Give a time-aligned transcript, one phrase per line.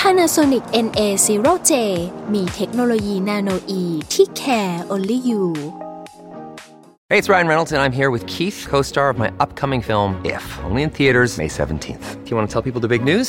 [0.00, 1.72] Panasonic NA0J
[2.34, 3.82] มีเทคโนโลยีนาโนอี
[4.12, 5.42] ที่ care only you
[7.10, 10.10] Hey, it's Ryan Reynolds, and I'm here with Keith, co star of my upcoming film,
[10.36, 12.06] If, only in theaters, May 17th.
[12.22, 13.28] Do you want to tell people the big news?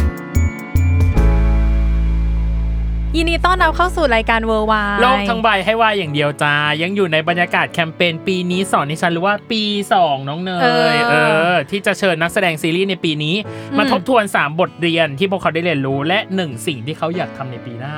[3.17, 9.61] ยินดีต้อนรับเข้าสู่รายการเวอร์วายโลกทั้งใบให้ว่าอย่างเดียวจ้า ยังอยู่ในบรรยากาศแคมเปญปีนี้สอนนิฉันหรือว่าปี
[9.97, 10.51] 2 น้องเน
[10.93, 11.15] ยเอ
[11.51, 13.35] อที่จะเชิญนักแสดงซีรีส์ในปีนี้
[13.77, 17.95] มาทบทวน 3 บทเรียนที่พวกเขาได้เรียนรู้ และ 1 สิ่งที่เขาอยากทำในปีหน้า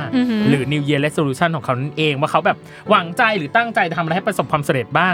[0.50, 2.58] หรือ New Year Resolution ของเขานั่นเองว่าเขาแบบ
[2.90, 5.14] หวังใจหรือตั้งใจทำอะไรให้ประสบความสำเร็จบ้าง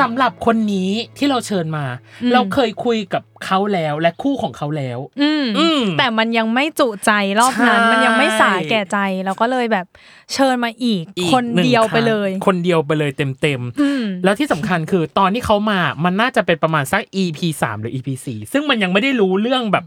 [0.00, 1.84] สำหรับคนนี้ที่เราเชิญมา
[2.32, 9.86] เราเคยคุยกับเขาแล้วและคู่ของเขาแล้วอืมอืมแต่มันยังไม่จุใจรอบนั้นใช่มันยังไม่สาแก่ใจเราก็เลยแบบ
[10.32, 19.84] เชิญมาอีกอีกคนหงเดียวไปรั้งเลย คนเดียวไปเลยเต็มเต็มๆอืมแล้วที่สำคัญคือตอนที่เขามามันน่าจะเป็นประมาณสัก EP 3หรือ EP 4ซึ่งมันยังไม่ได้รู้เรื่องแบบ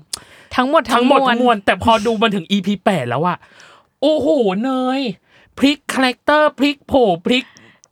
[0.55, 3.37] ทั้งหมดทั้งหมดวลทั้งมวลแต่พอดูมันถึง EP 8แล้วอะ
[4.01, 4.27] โอ้โห
[4.63, 5.01] เนย
[5.57, 6.93] พลิก character พลิกโผ
[7.25, 7.45] พลิก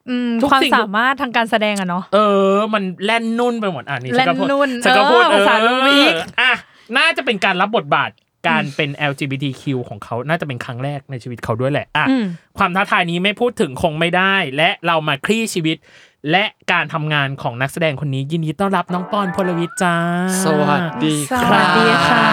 [0.09, 2.19] อืมทุกความสิ่งสามารถทางการแสดงอะเนาะเอ
[2.51, 6.51] อ มันแล่นนุ่นไปหมดอะนี่ฉัก็พูดแล่นนุ่นฉันก็พูดเออภาษาลูกอีกอะ
[6.97, 8.09] น่าจะเป็นการรับบทบาท
[8.47, 12.25] การเป็น LGBTQ ของเขาน่าจะเป็นครั้งแรกในชีวิตเขาด้วยแหละอะอืม
[12.57, 15.77] ความท้าทายนี้ไม่พูดถึงคงไม่ได้ และเรามาคลี่ชีวิต
[16.31, 19.95] และการทำงานของนักแสดงคนนี้ ยินดีต้อนรับน้องปอนพลวิทย์จ้า
[20.45, 22.27] สวัสดีครับสวัสดีค่ะ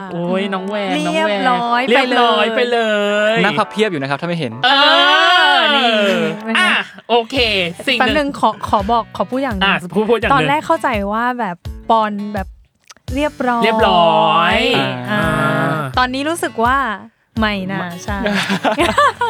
[0.00, 2.80] บโอ้ยน้องแหวงน้องแหวงเรียบร้อยไปเลยเรียบร้อยไปเล
[3.32, 4.68] ยนั่งพับเพียบอยู่นะครับถ้าไม่เห็น เอ
[5.54, 5.90] อนี่
[6.44, 7.36] เป็นไงอะโอเค
[7.86, 11.56] สิ่งแป๊บหนึนึ่งงขอขอบอกขอพูดอย่างหนึอะงพูดพูดอย่างหตอนนึ่งแรกเข้าใจว่าแบบ
[11.90, 12.48] ปอนแบบ
[13.14, 15.22] เรียบร้อยเรียบร้อยอ่าอ่า
[15.98, 16.76] ตอนนี้รู้สึกว่า
[17.40, 18.18] ไม่น่าใช่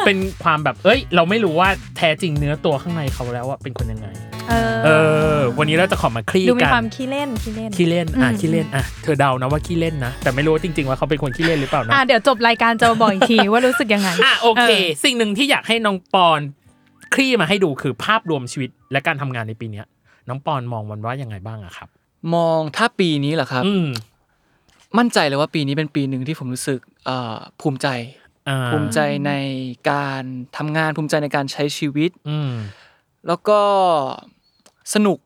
[0.05, 4.07] เป็นความแบบเอ้ย เราไม่รู้ว่าแท้จริงเนื้อตัวข้างในเขาแล้วว่าเป็นคนยังไง
[4.49, 4.53] เอ
[4.85, 4.89] เอ
[5.35, 14.71] ออวันนี้เราจะขอมาคลี่ดูมีกันความขี้เล่นขี้เล่นขี้เล่นอะอืมขี้เล่นอะเธอเดานะว่าขี้เล่นนะแต่ไม่รู้ว่าจริงๆว่าเขาเป็นคนขี้เล่นหรือเปล่านะอะเดี๋ยวจบรายการจะมาบอกอีกทีว่ารู้สึกยังไงอะโอเค
[15.03, 16.39] สิ่งหนึ่งที่อยากให้น้องปอน
[17.13, 19.85] คลี่มาให้ดูคือภาพรวมชีวิตและการทำงานในปีเนี้ย
[20.29, 21.89] น้องปอนมองมันว่ายังไงบ้างอะครับ
[22.35, 23.87] มองถ้าปีนี้เหรอครับ อืม
[24.97, 27.87] มั่นใจเลยว่าปีนี้เป็นปีหนึ่งที่ผมรู้สึกเอ่อภูมิใจ
[28.49, 29.31] อ่าภูมิใจใน
[29.91, 30.23] การ
[30.57, 32.53] ทำงานภูมิใจในการใช้ชีวิต อืม
[33.27, 33.59] แล้วก็
[34.93, 35.17] สนุก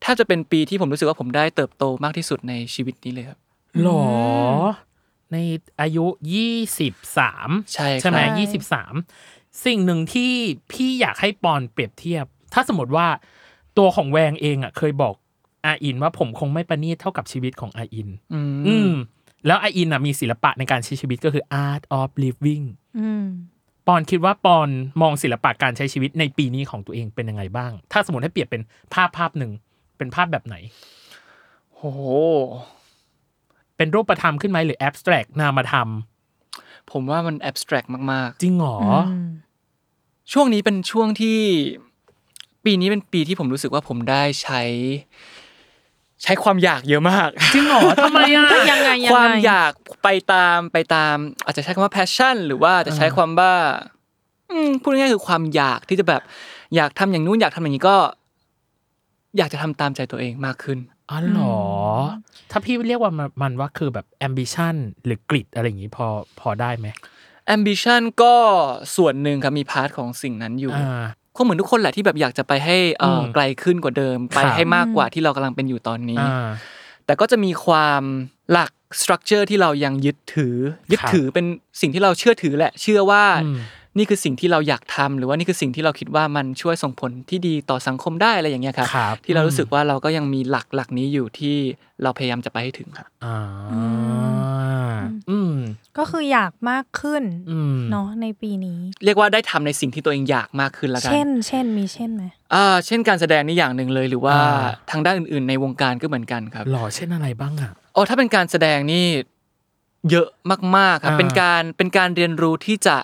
[0.00, 3.38] แทบจะเป็นปีที่ผมรู้สึกว่าผมได้เติบโตมากที่สุดในชีวิตนี้เลยครับ
[3.82, 4.06] หรอ
[5.32, 5.36] ใน
[5.80, 8.94] อายุยี่สิบสามใช่ครับ ใช่ไหมยี่สิบสาม
[9.64, 10.32] สิ่งหนึ่งที่
[10.72, 13.06] พี่อยากให้ปอนเปรียบเทียบ ถ้าสมมติว่า
[13.78, 15.14] ตัวของแวงเองอะเคยบอก
[15.66, 18.92] อาอินว่าผมคงไม่ประณีตเท่ากับชีวิตของอาอิน อืมอืม
[19.46, 22.64] แล้วอาอินอะมีศิลปะในการใช้ชีวิตก็คือ art of living
[22.98, 23.26] อืม
[23.86, 24.68] ปอนคิดว่าปอน
[25.02, 28.62] มองศิลปะการใช้ชีวิตในปีนี้ของตัวเองเป็นยังไงบ้าง ถ้าสมมติให้เปรียบเป็น
[28.94, 29.52] ภาพภาพหนึ่ง
[29.98, 30.56] เป็นภาพแบบไหน
[31.74, 32.00] โอ้โห
[33.76, 35.88] เป็นรูปธรรมขึ้นไหมหรือ abstract นามธรรม
[36.90, 41.38] ผมว่ามันแอบสแตรกมากจริงเหรอๆช่วงนี้เป็นช่วงที่
[42.64, 44.60] ปีนี้เป็นปีที่ผมรู้สึกว่าผมได้ใช้
[46.22, 49.72] ใช้ความอยากเยอะมากจริงเหรอทำไมอะยังไงยังไงความอยาก
[50.04, 53.52] ไปตามไปตาม อาจจะใช้คำว่า passion หรือว่าจะใช้ความว่า
[54.50, 56.22] อืมพูดง่ายๆคือความอยากที่จะแบบ
[56.76, 57.96] อยากทำอย่างนู้นอยากทำอย่างนี้ก็
[59.38, 60.78] อยากจะทำตามใจตัวเองมากขึ้น
[61.10, 61.58] อ๋อเหรอ
[62.50, 64.74] ถ้าพี่เรียกว่ามันมันว่าคือแบบ ambition
[65.04, 66.06] หรือ grit อะไรอย่างงี้พอ
[66.40, 66.86] พอได้ไหม
[67.56, 68.34] ambition ก็
[68.96, 71.04] ส่วนหนึ่งครับมี part ของสิ่งนั้นอยู่อ่า
[71.38, 76.48] คงเหมือนทุกคนแหละที่แบบอยากจะไปให้เอ่ออมไกลขึ้นกว่าเดิม ไปครับให้มากกว่าที่เรากำลังเป็นอยู่ตอนนี้อ่า
[77.06, 78.02] แต่ก็จะมีความ
[78.52, 78.70] หลัก
[79.00, 80.56] สตรัคเจอร์ที่เรายังยึดถือ
[80.92, 81.46] ยึดถือเป็น
[81.80, 83.58] สิ่งที่เราเชื่อถือแหละ เชื่อว่าอืม
[83.98, 91.56] นี่คือสิ่งที่เราอยากทำหรือว่านี่คือสิ่งที่เราคิดว่ามันช่วยส่งผลที่ดีต่อสังคมได้อะไรอย่างเงี้ยครับครับที่เราอืมรู้สึกว่าเราก็ยังมีหลักหลักนี้อยู่ที่
[92.02, 93.38] เราพยายามจะไปให้ถึงครับอ่า
[95.30, 95.54] อืม
[95.98, 102.24] ก็คืออยากมากขึ้นอืมเนาะในปีนี้ เรียกว่าได้ทำในสิ่งที่ตัวเองอยากมากขึ้นแล้วกัน เช่น เช่นมีเช่นไหม
[102.54, 109.06] อ่าเช่นการแสดงนี่อย่างหนึ่งเลยหรือว่าอ่าทางด้านอื่นๆ ในวงการก็เหมือนกันครับหล่อเช่นอะไรบ้างอะอ๋อถ้าเป็นการแสดงนี่
[110.10, 110.28] เยอะ
[110.76, 112.96] มากๆครับอ่าเป็นการเป็นการเรียนรู้ที่จะ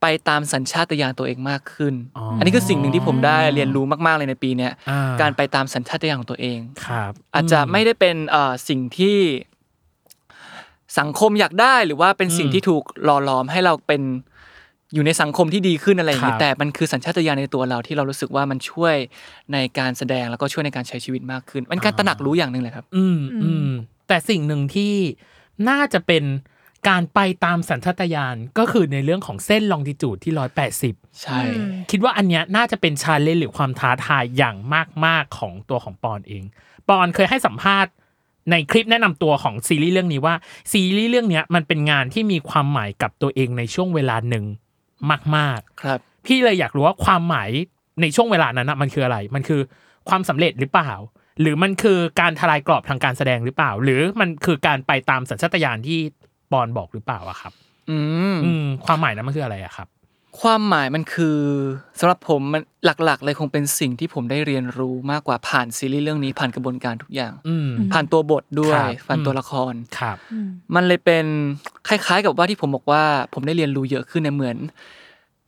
[0.00, 9.16] ไปตามสัญชาตญาณตัวเองมากขึ้นอ๋ออันนี้คือสิ่งหนึ่งที่ผมได้เรียนรู้มากๆเลยในปีเนี้ยอ่าการไปตามสัญชาตญาณของตัวเองครับอาจจะไม่ได้เป็นเอ่อสิ่งที่
[10.98, 14.02] สังคมอยากได้หรือว่าเป็นสิ่งที่ถูกหล่อหลอมให้เราเป็น
[14.94, 18.94] อยู่ในสังคมที่ดีขึ้นอะไรอย่างนี้ครับแต่มันคือสัญชาตญาณในตัวเราที่เรารู้สึกว่ามันช่วย
[19.52, 23.68] ในการแสดงแล้วก็ช่วยในการใช้ชีวิตมากขึ้น มันการตระหนักรู้อย่างหนึ่งเลยครับ อืมอืม
[24.08, 24.94] แต่สิ่งหนึ่งที่
[25.68, 26.24] น่าจะเป็น
[26.88, 31.40] การไปตามสัญชาตญาณก็คือในเรื่องของเส้นลองจิจูดที่ร้อยแปดสิบใช่
[31.90, 34.56] คิดว่าอันเนี้ยน่าจะเป็น challenge หรือความท้าทายอย่าง
[35.04, 36.42] มาก ๆ ของตัวของปอนเอง
[36.88, 37.92] ปอนเคยให้สัมภาษณ์
[38.50, 40.34] ในคลิปแนะนำตัวของซีรีส์เรื่องนี้ว่า
[40.72, 44.44] ซีรีส์เรื่องเนี้ยมันเป็นงานที่มีความหมายกับตัวเองในช่วงเวลาหนึ่ง
[45.36, 47.50] มาก ๆ ครับ พี่เลยอยากรู้ว่าความหมาย
[48.00, 49.60] ในช่วงเวลานั้นนะมันคืออะไร มันคือ
[50.08, 50.92] ความสำเร็จหรือเปล่า
[51.40, 55.98] หรือมันคือการทลายกรอบทางการแสดงหรือเปล่า หรือมันคือการไปตามสัญชาตญาณที่
[56.52, 57.52] ปอนบอกหรือเปล่าอะครับ
[57.90, 57.98] อื
[58.34, 59.88] มอืมความหมายนั้นมันคืออะไรอะครับ
[60.40, 61.38] ความหมายมันคือ
[61.98, 70.16] สำหรับผมมันหลัก ๆ เลยคงเป็นสิ่งที่ผมได้เรียนรู้มากกว่าผ่านซีรีส์เรื่องนี้ผ่านกระบวนการทุกอย่างอืมผ่านตัวบทด้วคยรับผ่านอืมตัวละครครับ
[70.74, 71.26] มันเลยเป็น
[71.88, 73.02] คล้าย ๆ กับว่าที่ผมบอกว่า
[73.34, 74.56] ผมได้เรียนรู้เยอะขึ้นเนี่ยเหมือน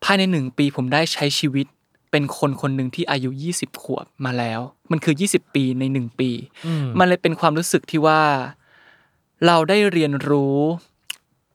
[0.04, 1.66] ภายในหนึ่งปีผมได้ใช้ชีวิต
[2.10, 6.30] เป็นคนคนหนึ่งที่อายุ 20 ขวบมาแล้ว มันคือ 20 ปีในหนึ่งปี
[6.66, 8.20] อืมมันเลยเป็นความรู้สึกที่ว่า
[9.46, 10.58] เราได้เรียนรู้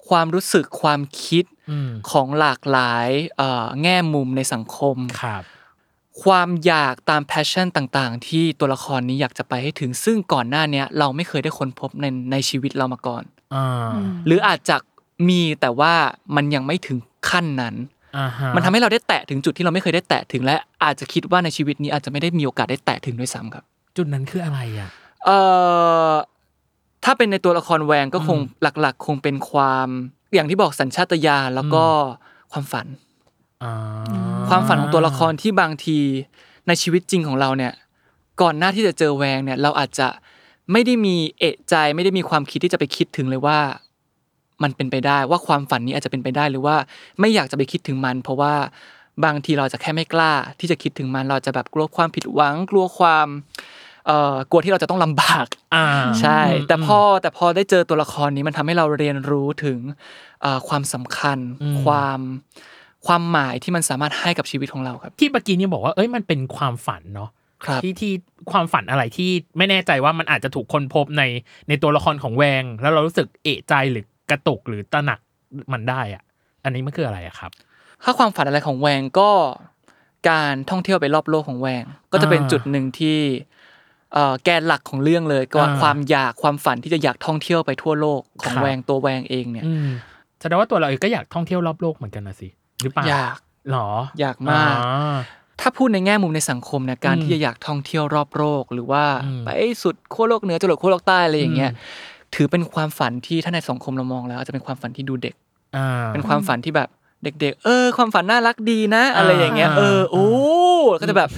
[0.10, 5.44] ความรู้สึกความคิดอืมของหลากหลายเอ่อแง่มุมในสังคมครับ
[6.24, 13.24] ความอยากตาม passion ต่างๆ ที่ตัวละครนี้อยากจะไปให้ถึงซึ่งก่อนหน้าเนี้ยเราไม่เคยได้ค้นพบในในชีวิตเรามาก่อน
[13.56, 13.92] อ่า
[14.26, 14.78] หรืออาจจะ
[15.30, 15.94] มีแต่ว่า
[16.36, 16.98] มันยังไม่ถึง
[17.30, 17.76] ขั้นนั้น
[18.18, 23.64] อ่าฮะมันทำให้เราได้แตะถึงจุดที่เราไม่เคยได้แตะถึงและอาจจะคิดว่าในชีวิตนี้อาจจะไม่ได้มีโอกาสได้แตะถึงด้วยซ้ำครับ
[23.98, 24.90] จุดนั้นคืออะไรอะ
[25.26, 25.38] เอ่
[26.10, 26.14] อ
[27.04, 29.88] ถ้าเป็นในตัวละครแวงก็คงอืมหลัก ๆ คงเป็นความ
[30.34, 31.86] อย่างที่บอกสัญชาตญาณแล้วก็
[32.52, 32.88] ความฝัน
[33.64, 33.74] อ่า
[34.50, 36.00] ความฝันของตัวละครที่บางที
[36.68, 37.74] ในชีวิตจริงของเราเนี่ย
[38.42, 40.08] ก่อนหน้าที่จะเจอแวงเนี่ยเราอาจจะ
[40.72, 43.60] ไม่ได้มีเอะใจ ไม่ได้มีความคิดที่จะไปคิดถึงเลยว่า
[44.64, 46.76] มันเป็นไปได้ว่าความฝันนี้อาจจะเป็นไปได้หรือว่า
[47.20, 48.54] ไม่อยากจะไปคิดถึงมัน เพราะว่า
[49.26, 53.76] บางทีเราจะแค่ไม่กล้าที่จะคิดถึงมันเราจะแบบกลัวความผิดหวัง กลัวความเอ่อ
[54.52, 55.46] กลัวที่เราจะต้องลำบาก
[55.76, 55.88] อ่า
[56.22, 59.80] ใช่ แต่พอแต่พอได้เจอตัวละครนี้มันทำให้เราเรียนรู้ถึง
[60.42, 62.20] เอ่อความสำคัญอืมความ
[63.08, 67.30] ความหมายที่มันสามารถให้กับชีวิตของเราครับ ที่เมื่อกี้เนี่ยบอกว่าเอ้ยมันเป็นความฝันเนาะ
[67.66, 68.14] ครับที่ที่
[68.52, 71.24] ความฝันอะไรที่ไม่แน่ใจว่ามันอาจจะถูกค้นพบใน
[71.68, 75.20] ในตัวละครของแวง แล้วเรารู้สึกเอะใจหรือกระตุกหรือตระหนัก
[75.74, 76.24] มันได้อะ
[76.64, 77.52] อันนี้มันคืออะไรอะครับ
[78.04, 79.32] ถ้าความฝันอะไรของแวงก็
[80.30, 83.57] การท่องเที่ยวไปรอบโลกของแวง ก็จะเป็นอ่าจุดหนึ่งที่เอ่อ
[84.44, 89.88] แกนหลักของเรื่องเลยก็อ่าความอยากความฝันที่จะอยากท่องเที่ยวไปทั่วโลกของครับแวงตัวแวงเองเนี่ยอืม
[90.40, 92.48] แสดงว่าตัวเราเองก็อยากท่องเที่ยวรอบโลกเหมือนกันนะสิ
[92.82, 93.38] หรือเปล่าอยาก
[93.72, 93.90] หรอ
[94.20, 95.16] อยากมากอ๋อ
[95.62, 99.50] ถ้าพูดในแง่มุมในสังคมเนี่ยการอืมที่จะอยากท่องเที่ยวรอบโลกหรือว่าอืมไป
[99.84, 101.78] สุดขั้วโลกเหนือจรดขั้วโลกใต้อะไรอย่างเงี้ยอื
[102.32, 105.36] มถือเป็นความฝันที่ถ้าในสังคมเรามองแล้วอาจจะเป็นความฝันที่ดูเด็ก
[105.78, 106.90] อ่าเป็นความฝันที่แบบ
[107.24, 110.28] เด็ก ๆ เออ ความฝันน่ารักดีนะอ่าอะไรอย่างเงี้ย เออโอ้
[111.00, 111.30] ก็จะแบบ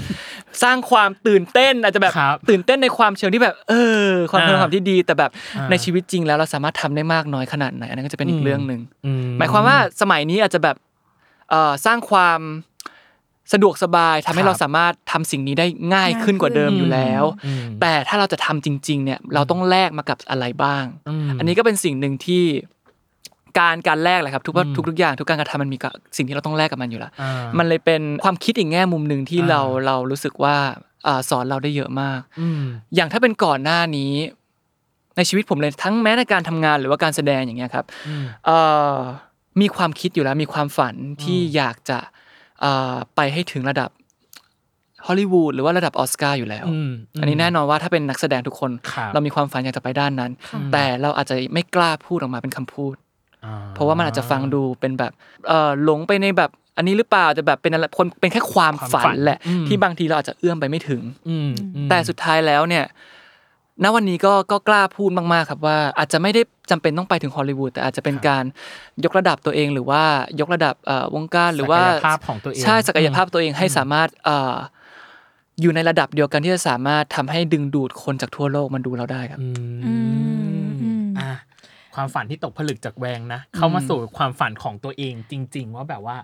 [0.63, 3.73] สร้างความตื่นเต้นอาจจะแบบครับตื่นเต้นในความเชิงที่แบบ เอ
[4.03, 10.75] อ ความอ่าเป็นความที่ดี แต่แบบอ่าในชีวิตจริงแล้วเราสามารถทำได้มากน้อยขนาดไหนอันนั้นก็จะเป็นอีอืกมเรื่องหนึ่งอืหมายความว่าสมัยนี้อาจจะแบบ
[11.49, 12.41] เอ่อสร้างความ
[13.53, 22.43] สะดวกสบายทำให้ครับเราสามารถทำสิ่งนี้ได้ง่ายขึ้นกว่าเดิมอยู่แล้วอืมแต่ถ้าเราจะทำจริง ๆ เนี่ยเราต้องแลกมากับอะไรบ้างอืมอันนี้ก็เป็นสิ่งหนึ่งที่
[23.57, 30.55] การการแลกแหละครับทุกว่าอืมทุกทุกอย่างทุกการกระทำมันมีกับสิ่งที่เราต้องแลกกับมันอยู่แล้วอ่ามันเลยเป็นความคิดอีกแง่มุมหนึ่งที่อ่าเราเรารู้สึกว่า
[31.07, 32.63] อ่าสอนเราได้เยอะมากอืม
[32.95, 34.13] อย่างถ้าเป็นก่อนหน้านี้
[35.17, 38.57] ในชีวิตผมเลยทั้งแม้ในการทำงานหรือว่าการแสดงอย่างเงี้ยครับอืมเอ่
[38.93, 38.95] อ
[39.61, 41.99] มีความคิดอยู่แล้วมีความฝันที่อยากจะ
[42.61, 43.89] เอ่อไปให้ถึงระดับ
[45.07, 46.91] ฮอลลีวูดหรือว่าระดับออสการ์อยู่แล้วอืม
[47.21, 53.08] อันนี้แน่นอนว่าถ้าเป็นนักแสดงทุกคนครับเรามีความฝันอยากจะไปด้านนั้นครับแต่เราอาจจะไม่กล้าพูดออกมาเป็นคำพูดอ่
[53.75, 55.11] เพราะว่ามันอาจจะฟังดูเป็นแบบ
[55.47, 62.85] เอ่อหลงไปในแบบอันนี้หรือเปล่าจะแบบเป็นอะไรคนเป็นแค่ความความฝัฝันนแหละอืมที่บางทีเราอาจจะเอื้อมไปไม่ถึงอืมอืมแต่สุดท้ายแล้วเนี่ย
[63.83, 66.41] ณวันนี้ก็ก็กล้าพูดมากๆครับว่าอาจจะไม่ได้
[66.71, 68.43] จำเป็นต้องไปถึงฮอลลีวูดแต่อาจจะเป็นการ
[69.03, 70.03] ยกระดับตัวเองหรือว่า
[70.39, 74.55] ยกระดับเอ่อวงการหรือว่าศักยภาพของตัวเองใช่ศักยภาพตัวเองให้สามารถเอ่อ
[75.61, 80.58] อยู่ในระดับเดียวกันที่จะสามารถทำให้ดึงดูดคนจากทั่วโลกมาดูเราได้ครับอืมอืมอืมอะ
[81.95, 86.17] ความฝันที่ตกผลึกจากแวงนะ เข้ามาสู่ความฝันของตัวเองจริง ๆ ว่าแบบว่า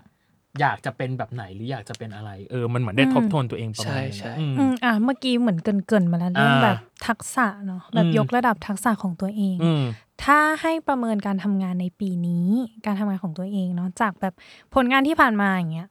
[0.60, 9.84] อยากจะเป็นแบบไหนหรืออยากจะเป็นอะไร เออ มันเหมือนได้ทบทวนตัวเองประมาณใช่นึงใช่อืมอืมอะเมื่อกี้เหมือนเกรินๆมาแล้วเรื่องอ่าแบบทักษะเนาะแบบอืมยกระดับทักษะของตัวเองอืม
[10.24, 12.48] ถ้าให้ประเมินการทำงานในปีนี้
[12.86, 14.34] การทำงานของตัวเองเนาะจากแบบ
[14.74, 15.88] ผลงานที่ผ่านมาอย่างเงี้ย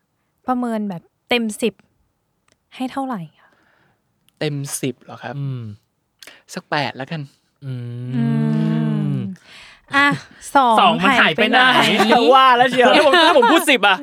[0.48, 1.74] ประเมินแบบเต็มสิบ
[2.76, 3.50] ให้เท่าไหร่คะ
[4.40, 5.62] เต็มสิบเหรอครับอืม
[6.54, 7.22] สักแปดแล้วกัน
[7.66, 7.72] อื
[8.16, 8.55] อืมม
[9.96, 10.08] อะ
[10.56, 11.60] สองสองมันหายไปไหน
[12.34, 13.98] ว่าแล้วเชียวถ้าผมถ้าผมพูดสิบอะ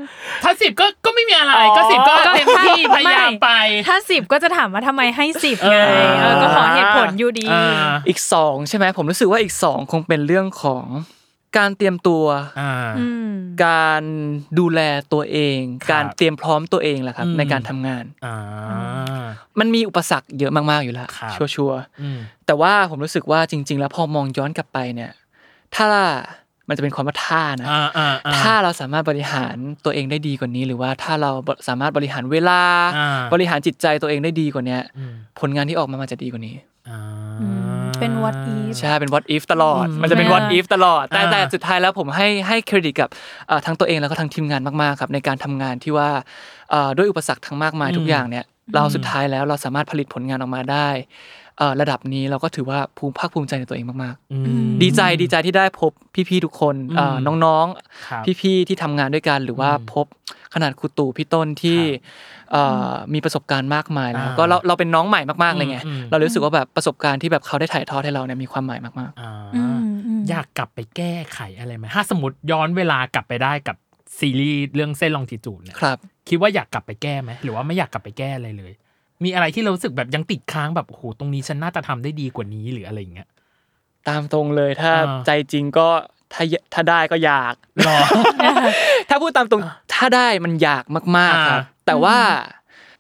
[0.45, 3.51] ถ้าสิบก็ก็ไม่มีอะไรอ๋อก็สิบก็เต็มที่พยายามไป
[3.89, 10.87] ถ้าสิบก็จะถามว่าทำไมให้สิบไงเออเออก็ขอเหตุผลอยู่ดีอ่าอีกสองใช่ไหมผมรู้สึกว่าอีกสองคงเป็นเรื่องของ
[11.59, 12.25] การเตรียมตัว
[12.61, 13.33] อ่าอืม
[13.67, 14.03] การ
[14.59, 14.81] ดูแล
[15.13, 18.37] ตัวเองครับการเตรียมพร้อมตัวเองแหละครับอืมในการทำงานอ่า
[19.59, 25.11] มันมีอุปสรรคเยอะมากๆอยู่แล้วครับชัวร์อืมๆแต่ว่าผมรู้สึกว่าจริง ๆ แล้วพอมองย้อนกลับไปเนี่ย
[25.77, 25.87] ถ้า
[26.69, 31.31] มันจะเป็นความว่าถ้านะอ่าอ่าอ่าถ้าเราสามารถบริหารตัวเองได้ดีกว่านี้ หรือว่าถ้าเรา
[31.69, 32.61] สามารถบริหารเวลา
[32.97, 36.57] อ่าบริหารจิตใจตัวเองได้ดีกว่าเนี้ยอืมผลงานที่ออกมามันจะดีกว่านี้
[36.89, 37.01] อ่า
[37.41, 37.47] อื
[37.83, 43.09] มเป็น what if ใช่เป็น what if ตลอดอืมมันจะเป็น what if ตลอด แต่อ่าแต่สุดท้ายแล้วผมให้ให้เครดิตกับ
[43.49, 46.09] เอ่อทั้งตัวเองแล้วก็ทั้งทีมงานมากๆครับในการทำงานที่ว่า
[46.71, 51.42] เอ่อด้วยอุปสรรคทั้งมากมายทุกอย่างเนี่ยเราสุดท้ายแล้วเราสามารถผลิตผลงานออกมาได้เอ่อ
[51.81, 55.93] ระดับนี้เราก็ถือว่าภูมิภาคภูมิใจในตัวเองมากอืมๆดีใจดีใจที่ได้พบ
[56.29, 57.67] พี่ๆทุกคนเอ่ออืมน้อง
[58.09, 60.07] ครับๆพี่ๆที่ทำงานด้วยกัน หรือว่าอืมพบ
[60.55, 73.77] ขนาดครูตู่พี่ต้นที่ครับเอ่อมีประสบการณ์มากมายแล้วอ่าก็เราเราเป็นน้องใหม่มากๆเลยไงอืมอืมเรารู้สึกว่าแบบประสบการณ์ที่แบบเขาได้ถ่ายทอดให้เราเนี่ยมีความหมายมากๆอ่าอืมอืมอยากกลับไปแก้ไขอะไรไหมถ้าสมมติย้อนเวลากลับไปได้กับ
[74.19, 75.97] ซีรีส์เรื่องเส้นลองจิจูดเนี่ยครับ
[76.29, 78.73] คิดว่าอยากกลับไปแก้ไหมหรือว่าไม่อยากกลับไปแก้อะไรเลย
[79.25, 83.29] มีอะไรที่เรารู้สึกแบบยังติดค้างแบบโอ้โหตรงนี้ฉันน่าจะทำได้ดีกว่านี้หรืออะไรอย่างเงี้ย
[84.09, 85.89] ตามตรงเลยถ้าอ่าใจจริงก็
[86.33, 87.99] ถ้าถ้าได้ก็อยากหรอ
[89.09, 89.61] ถ้าพูดตามตรง
[89.95, 90.85] ถ้าได้มันอยาก
[91.17, 92.17] มากๆครับอ่าแต่ว่า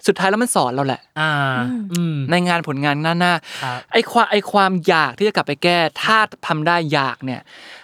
[0.06, 1.32] สุดท้ายแล้วมันสอนเราแหละอ่า
[1.92, 7.40] อืมในงานผลงานหน้าหน้าครับไอความไอความอยากที่จะกลับไปแก้ ถ้าทำได้อยากเนี่ย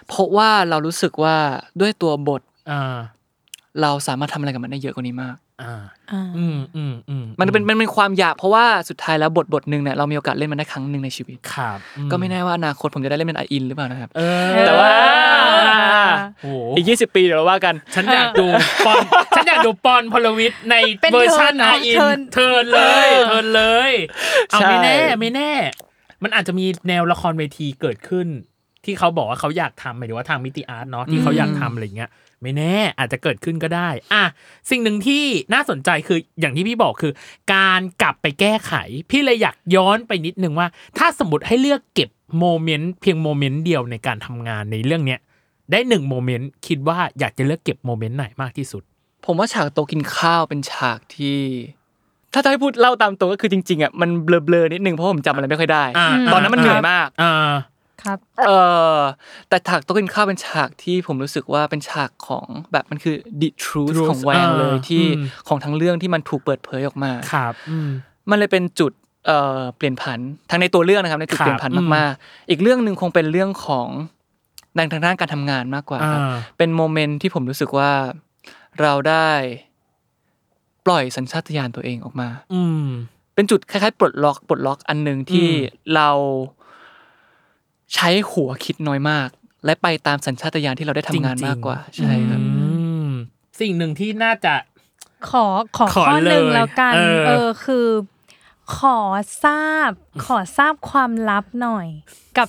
[0.08, 1.36] เพราะว่าเรารู้สึกว่า
[1.80, 2.96] ด้วยตัวบทอ่า
[3.82, 5.74] เราสามารถทำอะไรกับมันได้เยอะกว่านี้มาก อ่า
[6.12, 14.20] อ่าอืมอืมอืมมันเป็นมันเป็นความอยากเพราะว่าสุดท้ายแล้วบทบทหนึ่งเนี่ยเรามีโอกาสเล่นมันได้ครั้งหนึ่งในชีวิตครับอืก็ไม่แน่ว่าอนาคตผมจะได้เล่นเป็นไออินหรือเปล่านะครับเอ
[14.52, 14.90] อแต่ว่า
[16.42, 18.46] โอ้โหอีก20ปีเดี๋ยวเราว่ากัน ฉันอยากดู
[18.86, 18.96] ปอน
[19.36, 23.92] ฉันอยากดูปอนพลวิทย์ในเป็นเวอร์ชันเทิไอร์นอินเทิร์นเทิร์นเลยเทิร์นเลย
[24.50, 25.52] เอาใช่ไม่แน่ไม่แน่
[26.22, 28.26] มันอาจจะมีแนวละครเวทีเกิดขึ้น
[28.84, 32.10] ที่เขาบอกว่าเขาอยากทำหมายถึงว่าทางมิติอาร์ตเนาะที่เขาอยากทำอะไรเงี้ย
[32.42, 34.24] ไม่แน่อาจจะเกิดขึ้นก็ได้อะ
[34.70, 37.12] สิ่งหนึ่งที่น่าสนใจคืออย่างที่พี่บอกคือ
[37.54, 38.72] การกลับไปแก้ไข
[39.10, 40.68] พี่เลยอยากย้อนไปนิดนึงว่า
[40.98, 45.20] ถ้าสมมติให้เลือกเก็บ moment เพียง moment เดียวในการทำงานในเรื่องเนี้ย
[45.70, 48.82] ได้หนึ่ง moment คิดว่าอยากจะเลือกเก็บ moment ไหนมากที่สุด
[49.26, 51.38] ผมว่าฉากโต๊ะกินข้าวเป็นฉากที่
[52.32, 57.50] ถ้าจะให้พูดเล่าตามตัวก็คือจริงๆอะมันเบลอๆนิดนึงเพราะผมจำอะไรไม่ค่อยได้อ่าตอนนั้นมันเหนื่อยมากอ่า
[58.02, 58.50] ครับเอ
[58.96, 58.98] อ
[59.48, 67.88] แต่ฉากโต๊ะกินข้าวเป็นฉากที่ผมรู้สึกว่าเป็นฉากของแบบมันคือ the truth Truth ของแวงเลยอ่าที่อืมของทั้งเรื่องที่มันถูกเปิดเผยออกมาครับอืม
[68.30, 68.92] มันเลยเป็นจุด
[69.26, 70.18] เอ่อเปลี่ยนผัน
[70.50, 73.88] ทั้งในตัวเรื่องนะครับในจุดครับเปลี่ยนผันอืมมากๆอีกเรื่องหนึ่งคงเป็นเรื่องของ
[74.76, 77.90] ในทางด้านการทำงานมากกว่าครับอ่าเป็นโมเมนต์ที่ผมรู้สึกว่า
[78.80, 79.30] เราได้
[80.86, 82.86] ปล่อยสัญชาตญาณตัวเองออกมา อืม
[83.34, 86.10] เป็นจุดคล้ายๆปลดล็อกปลดล็อกอันหนึ่งที่อืมเรา
[87.94, 89.28] ใช้หัวคิดน้อยมาก
[89.64, 92.46] และไปตามสัญชาตญาณที่เราได้ทำงานจริงๆมากกว่า ใช่ครับอื
[93.08, 93.10] ม
[93.60, 94.54] สิ่งหนึ่งที่น่าจะ
[95.30, 97.86] ขอขอขอข้อหนึ่งเลยแล้วกันเออเออคือ
[98.78, 98.98] ขอ
[99.44, 99.90] ทราบ
[100.26, 101.86] ขอทราบความลับหน่อย
[102.38, 102.48] กับ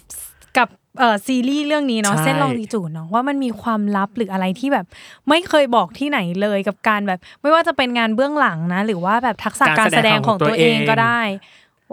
[0.58, 0.68] กับ
[1.00, 4.86] เอ่อซีรีส์เรื่องนี้เนาะใช่เส้นลองดีจูดเนาะว่ามันมีความลับหรืออะไรที่แบบ
[5.30, 11.22] ไม่เคยบอกที่ไหนเลยกับการแบบ ไม่ว่าจะเป็นงานเบื้องหลังนะ หรือว่าแบบทักษะการแสดงของตัวเองก็ได้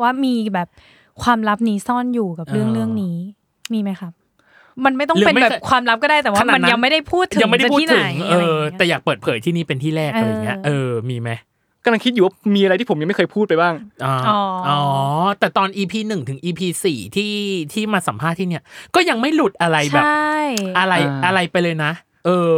[0.00, 0.69] ว่ามีแบบ
[1.23, 3.17] ความลับนี้ซ่อนอยู่กับเรื่องเออเรื่องนี้
[3.73, 4.13] มีไหมครับ
[4.85, 11.31] มันไม่ต้องหรือเป็นไม่แบบความลับก็ได้แต่ว่าขนาดมันนั้นยังไม่ได้พูดถึงยังไม่ได้จะพูดที่ไหนถึงอะเอไรอย่างอเงี้ยแต่อยากเปิดเผยที่นี่เป็นที่แรกอะไรอย่างเงี้ยเอเอออมีไหม
[11.85, 14.81] กำลังคิดอยู่ว่ามีอะไรที่ผมยังไม่เคยพูดไปบ้างอ๋ออ๋ออ๋อ๋อ
[15.39, 17.33] แต่ตอน EP หนึ่งถึง EP สี่ที่
[17.73, 18.63] ที่มาสัมภาษณ์ที่เนี่ย
[18.95, 20.35] ก็ยังไม่หลุดอะไรแบบใช่
[20.79, 21.93] อะไรอ่าอะไรไปเลยนะ
[22.27, 22.53] เออ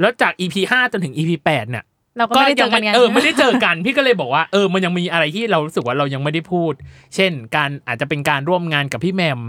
[0.00, 1.84] แล้วจาก EP ห้าจนถึง EP แปดเนี่ย
[2.18, 6.72] เราก็ไม่ได้เจอกันไงเออไม่ได้เจอกัน พี่ก็เลยบอกว่าเออมันยังมีอะไรที่เรารู้สึกว่าเรายังไม่ได้พูด
[7.14, 9.40] เช่น การอาจจะเป็นการร่วมงานกับพี่แหม่ม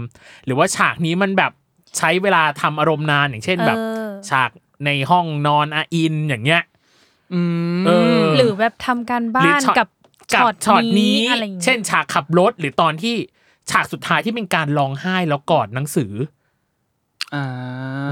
[0.44, 1.52] หรือว่าฉากนี้มันแบบ
[1.98, 4.50] ใช้เวลาทำอารมณ์นานอย่างเช่นแบบเออฉาก
[4.86, 6.62] ในห้องนอนอาอินอย่างเงี้ย
[7.34, 7.40] อื
[7.80, 9.88] มเออหรือแบบทำการหรือบ้านช็อตกับ
[10.34, 13.14] กับช็อตนี้อะไรอย่างเงี้ยเช่น ฉากขับรถหรือตอนที่
[13.70, 16.12] ฉากสุดท้ายที่เป็นการร้องไห้แล้วกอดหนังสือ
[17.34, 17.44] อ่า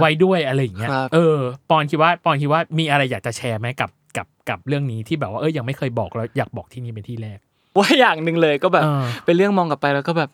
[0.00, 1.38] ไว้ด้วยอะไรอย่างเงี้ยครับเออ
[1.70, 7.38] ปอนคิดว่า ปอนคิดว่ามีอะไรอยากจะแชร์ไหมกับ กับกับเรื่องนี้ที่แบบว่าเออยังไม่เคยบอกแล้วอยากบอกที่นี่เป็นที่แรก
[7.78, 10.30] ว่าอย่างหนึ่งเลยก็แบบเออเป็นเรื่องมองกลับไปแล้วก็แบบ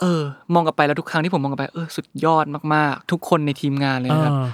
[0.00, 0.22] เออ
[0.54, 4.48] มองกลับไปแล้วทุกครั้งที่ผมมองกลับไปเออสุดยอดมากๆ ทุกคนในทีมงานเลยนะครับเออ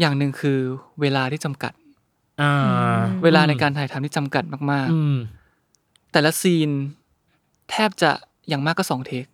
[0.00, 0.58] อย่างหนึ่งคือ
[1.00, 1.72] เวลาที่จำกัด
[2.42, 2.54] อ่า
[3.24, 6.70] เวลาในการถ่ายทำที่จำกัดมากอืมๆแต่ละซีน
[7.70, 8.10] แทบจะ
[8.48, 9.24] อย่างมากก็สองเทค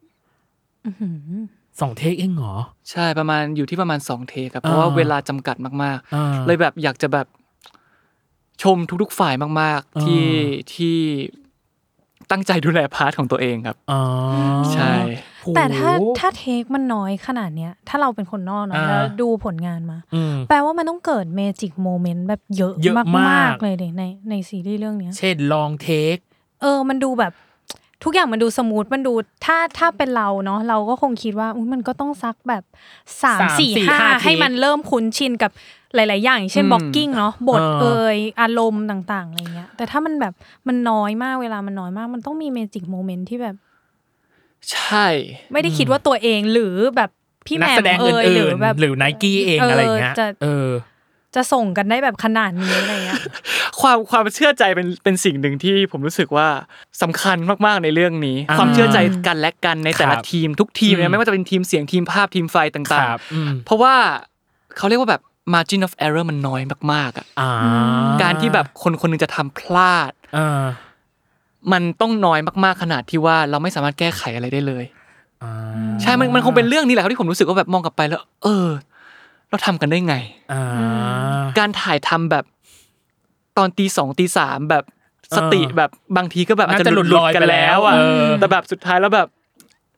[0.87, 1.43] อื้อหือ
[1.81, 2.55] สอง take เองเหรอ
[2.91, 7.27] ใช่ประมาณอยู่ที่ประมาณสอง take ครับเพราะว่าอ่าเวลาจำกัดมากอ่าๆเลยแบบอยากจะแบบ
[8.63, 10.27] ชมทุกๆฝ่ายมากอ่าๆที่
[10.75, 10.97] ที่
[12.31, 14.01] ตั้งใจดูแล part ของตัวเองครับอ๋อ
[14.75, 14.93] ใช่
[15.57, 26.17] แต่ถ้าโหถ้า take มันน้อยขนาดเนี้ย ถ้าเราเป็นคนนอกเนาะอ่าแล้วดูผลงานมาอืมแปลว่ามันต้องเกิด magic moment แบบเยอะเยอะมากมากๆเลยดิในในซีรีส์เรื่องเนี้ย เช่นลองเทค
[26.63, 27.33] เออ มันดูแบบ
[28.05, 29.13] ทุกอย่างมันดูสมูทมันดู
[29.45, 32.65] ถ้าถ้าเป็นเราเนาะเราก็คงคิดว่าอุ๊ยมันก็ต้องซักแบบ
[33.23, 35.51] สามสามสี่สี่ห้าห้าให้เทคมันเริ่มคุ้นชินกับ
[35.95, 40.33] หลาย ๆ อย่างอย่างเช่นอืมบ็อกกิ้งเนาะบทเออเอ่ยอารมณ์ต่างๆอะไรเงี้ย แต่ถ้ามันแบบ
[40.69, 43.57] มันน้อยมากเวลามันน้อยมาก มันต้องมีเมจิกโมเมนต์ที่แบบ
[44.73, 45.07] ใช่
[45.53, 47.11] ไม่ได้คิดว่าตัวเองหรือแบบ
[47.47, 50.71] พี่แหนักม่แสมดงเอ่ยหอื่รือนแบบๆหรือไนกี้เองเออออะไรอย่างเงี้ยจะเออ
[51.35, 53.23] จะส่งกันได้แบบขนาดนี้อะไรเงี้ย
[53.81, 56.49] ความความเชื่อใจเป็นเป็นสิ่งหนึ่งที่ผมรู้สึกว่า
[57.03, 57.37] สำคัญ
[57.67, 63.95] มากๆในเรื่องนี้อ่าความเชื่อใจกันและกันในแต่ละครับทีมทุกทีมอืเนี่ยมไม่ว่าจะเป็นทีมเสียงทีมภาพทีมไฟคต่างรับอืมๆเพราะว่า
[64.77, 65.23] เขาเรียกว่าแบบ
[65.53, 67.51] margin of error มันน้อยมากๆอะอ่า
[68.23, 70.65] การที่แบบคนคนหนึงจะทำพลาดอ่า
[71.73, 74.85] มันต้องน้อยมากๆขนาดที่ว่าเราไม่สามารถแก้ไขอะไรได้เลย
[75.43, 75.53] อ่า
[76.03, 78.69] ใช่มันมันคงเป็นเรื่องนี้แหละครับที่ผมรู้สึกว่าแบบมองกลับไปแล้ว เออ
[79.49, 80.15] เราทำกันได้ไง
[80.53, 80.63] อ่า
[81.59, 82.45] การถ่ายทำแบบ
[83.59, 84.85] ตอนตีสองตีสามแบบ
[85.37, 89.29] สติเออแบบบางทีก็แบบอาจน่าจะจะหหลุลุดดหลุลดอยกันไปแล้วอะแล้วเออแต่แบบสุดท้ายแล้วแบบ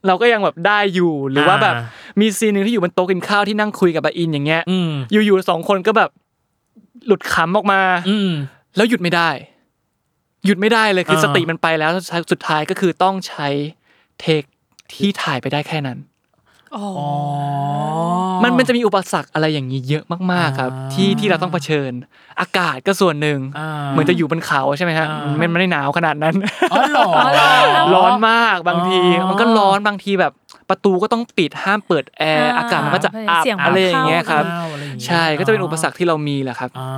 [0.07, 1.85] เราก็ยังแบบได้อยู่หรือว่าแบบอ่า
[2.21, 6.11] มีซีนหนึ่งที่อยู่บนโต๊ะกินข้าวที่นั่งคุยกับอาอินอย่างเงี้ยอืมอยู่ๆสองคนก็แบบ
[7.07, 8.31] หลุดขำออกมา อืม
[8.77, 9.29] แล้วหยุดไม่ได้
[10.47, 13.49] หยุดไม่ได้เลยคืออ่าสติมันไปแล้วสุดท้ายสุดท้ายก็คือต้องใช้
[14.21, 14.43] เทค
[14.93, 15.99] ที่ถ่ายไปได้แค่นั้น
[16.77, 16.87] อ๋อ
[18.43, 21.93] มันมันจะมีอุปสรรคอะไรอย่างนี้เยอะมากๆครับอ่าที่ที่เราต้องเผชิญ
[22.41, 26.35] อากาศก็ส่วนหนึ่งอ่าเหมือนจะอยู่บนเขาใช่ไหมฮะอ่ามัมันไม่ได้หนาวขนาดนั้น
[26.73, 27.11] อ๋อเหรอ
[27.95, 30.33] ร้อนมากบางทีอ๋อมันก็ร้อนบางทีแบบ
[30.71, 36.89] ประตูก็ต้องปิดห้ามเปิดแอร์อ่าอากาศมันก็จะอับเสียงอะไรอย่างเงี้ยครับเข้าอะไรอย่างเงี้ยใช่ก็จะเป็นอุปสรรคที่เรามีแหละครับอ่า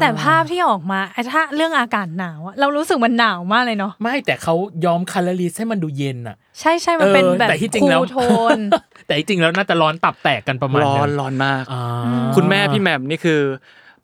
[0.00, 4.54] แต่ภาพที่ออกมาไอ้ถ้าเรื่องอากาศหนาวอะเรารู้สึกมันหนาวมากเลยเนาะไม่แต่เขา
[4.84, 8.58] ย้อม color ให้มันดูเย็นอะ ใช่ใช่มันเป็นออแบบ cool tone
[9.06, 11.82] แต่ที่จริงแล้วน่าจะร้อนตับแตกกันประมาณร้อนนึงร้อนมากอ่า
[12.36, 13.40] คุณแม่พี่แหม่มนี่คือ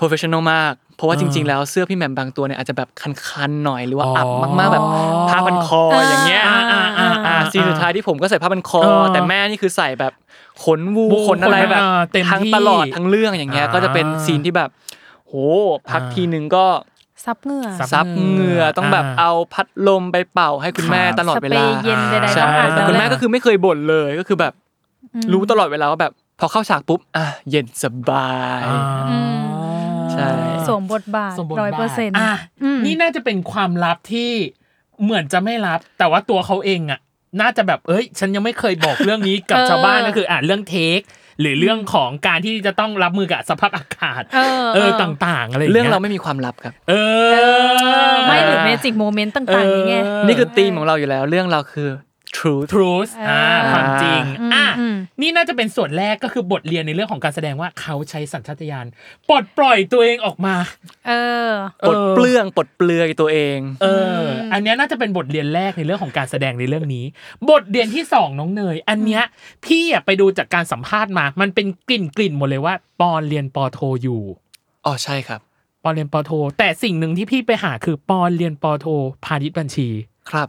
[0.00, 4.86] professional มาก เพราะว่าอ่าจริง ๆ แล้วเสื้อพี่แหม่มบางตัวเนี่ยอาจจะแบบคันๆหน่อยหรือว่าอ๋ออัอับมากๆแบบ
[5.28, 10.12] ผ้าพันคออ่าอย่างเงี้ยอ่าอ่าอ่าอ่า scene สุดท้ายที่ผมก็ใส่ผ้าพันคอเออแต่แม่นี่คือใส่แบบ
[10.64, 14.70] ขนวูวูขนอะไรแบบขนอ่าเต็มทั้งที่ตลอดทั้งเรื่องอย่างเงี้ยอ่าก็จะเป็น scene ที่แบบ
[15.26, 15.34] โห
[15.90, 16.66] พักอ่าทีนึงก็
[17.24, 24.52] ซับเหงื่อซับซับเหงื่อต้องแบบอ่าเอาพัดลมไปเป่าให้คุณแม่ครับตลอดเวลาสเปรย์เย็นใดๆใช่ต้องอาบแต่คุณแม่ก็คือไม่เคยบ่นเลยก็คือแบบ
[25.26, 28.30] มรู้ตลอดเวลาว่าแบบพอเข้าฉากปุ๊บอะเย็นสบา
[28.60, 28.80] ยอ่า
[29.10, 29.73] อืมใช่
[30.66, 32.36] สวมบทบาทสมบูรร้อยณ์เปอร์เซ็นต์อะ
[32.84, 34.30] นี่น่าจะเป็นความลับที่
[35.02, 37.00] เหมือนจะไม่ลับ แต่ว่าตัวเขาเองอะ
[37.40, 41.00] น่าจะแบบเอ้ย ฉันยังไม่เคยบอกเรื่องนี้กับเออชาวบ้านก็คืออ่านเรื่องเทค
[41.40, 46.94] หรือเรื่องของการที่จะต้องรับมือกับสภาพอากาศ เออเออต่างๆอะไรย่ยเรื่องเราไม่มีความลับครับ เอ
[48.14, 51.88] อ ไม่หรือเมจิกโมเมนต์ต่างๆนี้ไงนี่คือธีมของเราอยู่แล้ว เรื่องเราคือ
[52.36, 58.86] truth truth อ่าอ่าความจริงอืมอะอืมนี่น่าจะเป็นส่วนแรกก็คือบทเรียนในเรื่องของการแสดงว่าเขาใช้สัญชาตญาณ
[59.28, 60.54] ปลดปล่อยตัวเองออกมา
[61.08, 61.12] เอ
[61.48, 61.50] อ
[61.88, 63.86] ปลดเปลื้องปลดเปลือยตัวเอง เอ
[64.20, 67.04] อ อันเนี้ยน่าจะเป็นบทเรียนแรกในเรื่องของการแสดงในเรื่องนี้
[67.50, 69.22] บทเรียนที่สองน้องเนย อันเนี้ย
[69.64, 74.22] พี่อะไปดูจากการสัมภาษณ์มา มันเป็นกลิ่นกลิ่นๆหมดเลยว่าปอนเรียนปอโทอยู่
[74.86, 75.40] อ๋อใช่ครับ
[75.82, 78.86] ปอนเรียนปอโท แต่สิ่งหนึ่งที่พี่ไปหาคือปอนเรียนปอโท
[79.24, 79.88] พาณิชย์บัญชี
[80.30, 80.48] ครับ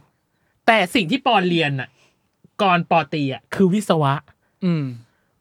[0.66, 1.88] แต่สิ่งที่ปอนเรียนอะ
[2.62, 4.14] ก่อนปอตรีอะคือวิศวะ
[4.64, 4.84] อืม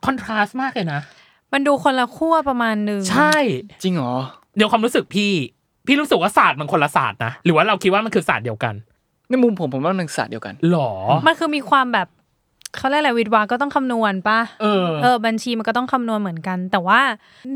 [0.05, 1.01] คอนทราสต์มากเลยนะ
[1.53, 3.35] มันดูคนละขั้วประมาณหนึ่งใช่
[3.83, 4.15] จริงเหรอ
[4.55, 5.31] เดี๋ยวความรู้สึกพี่
[5.87, 8.73] พี่รู้สึกว่าศาสตร์มันคนละศาสตร์นะ หรือว่าเราคิดว่ามันคือศาสตร์เดียวกัน
[9.29, 10.91] ในมุมผมผมว่ามันศาสตร์เดียวกันหรอ
[11.27, 12.07] มันคือมีความแบบ
[12.77, 16.99] เขาเรียกอะไรวิทย์วาก็ต้องคำนวณปะเออเออ บัญชีมันก็ต้องคำนวณเหมือนกัน แต่ว่า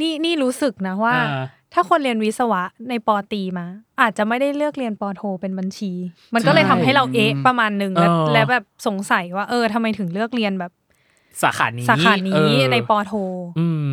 [0.02, 3.66] นี่นี่รู้สึกนะว่า อ่า ถ้าคนเรียนวิศวะในปอตรีมา
[4.02, 5.92] อาจจะไม่ได้เลือกเรียนปอโทเป็นบัญชี
[6.34, 10.72] มันก็เลยทำให้เราเอะประมาณหนึ่งแล้วเออแล้วแบบสงสัยว่า เออทำไมถึงเลือกเรียนแบบ
[11.42, 13.14] สาขานี้สาขานี้เออในปอโท
[13.60, 13.86] อืม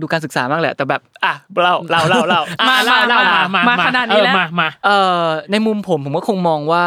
[0.00, 6.86] ดูการศึกษามากแหละ แต่แบบอะเล่าเล่าเล่าเล่าอะมาเล่าเล่ามามามามาขนาดนี้เออแล้วมามาเอ่อในมุมผมผมก็คงมองว่า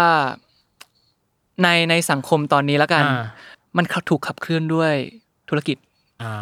[1.64, 3.24] ในในสังคมตอนนี้แล้วกันอ่า
[3.78, 4.94] มันถูกขับเคลื่อนด้วย
[5.50, 5.78] ธุรกิจ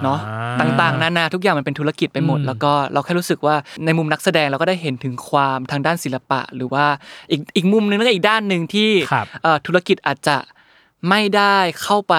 [0.03, 0.19] เนาะ
[0.59, 6.85] อ่ต่างๆนานาทุกอย่างมันเป็นธุรกิจไปหมดอืมแล้วก็เราแค่รู้สึกว่าในมุมนักแสดงเราก็ได้เห็นถึงความทางด้านศิลปะ หรือว่า
[7.31, 10.37] อีกอีกมุมหนึงแล้วก็อีกด้านหนึ่งที่ครับเอ่อธุรกิจอาจจะ
[11.09, 12.15] ไม่ได้เข้าไป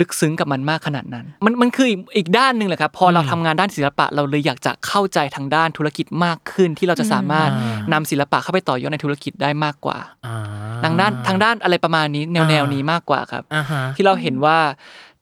[0.00, 10.36] ลึกซึ้งกับมันมากขนาดนั้น มันมันคืออีกอีกด้านหนึ่งแหละครับ พอเราอืมทำงานด้านศิลปะ เราเลยอยากจะเข้าใจทางด้านธุรกิจมากขึ้นที่เราจะสามารถอ่านำศิลปะเข้าไปต่อยอดในธุรกิจได้มากกว่าอ่า
[10.84, 14.58] ทางด้านทางด้านอะไรประมาณนี้แนวแนวนี้มากกว่าครับอ่าฮะที่เราเห็นว่า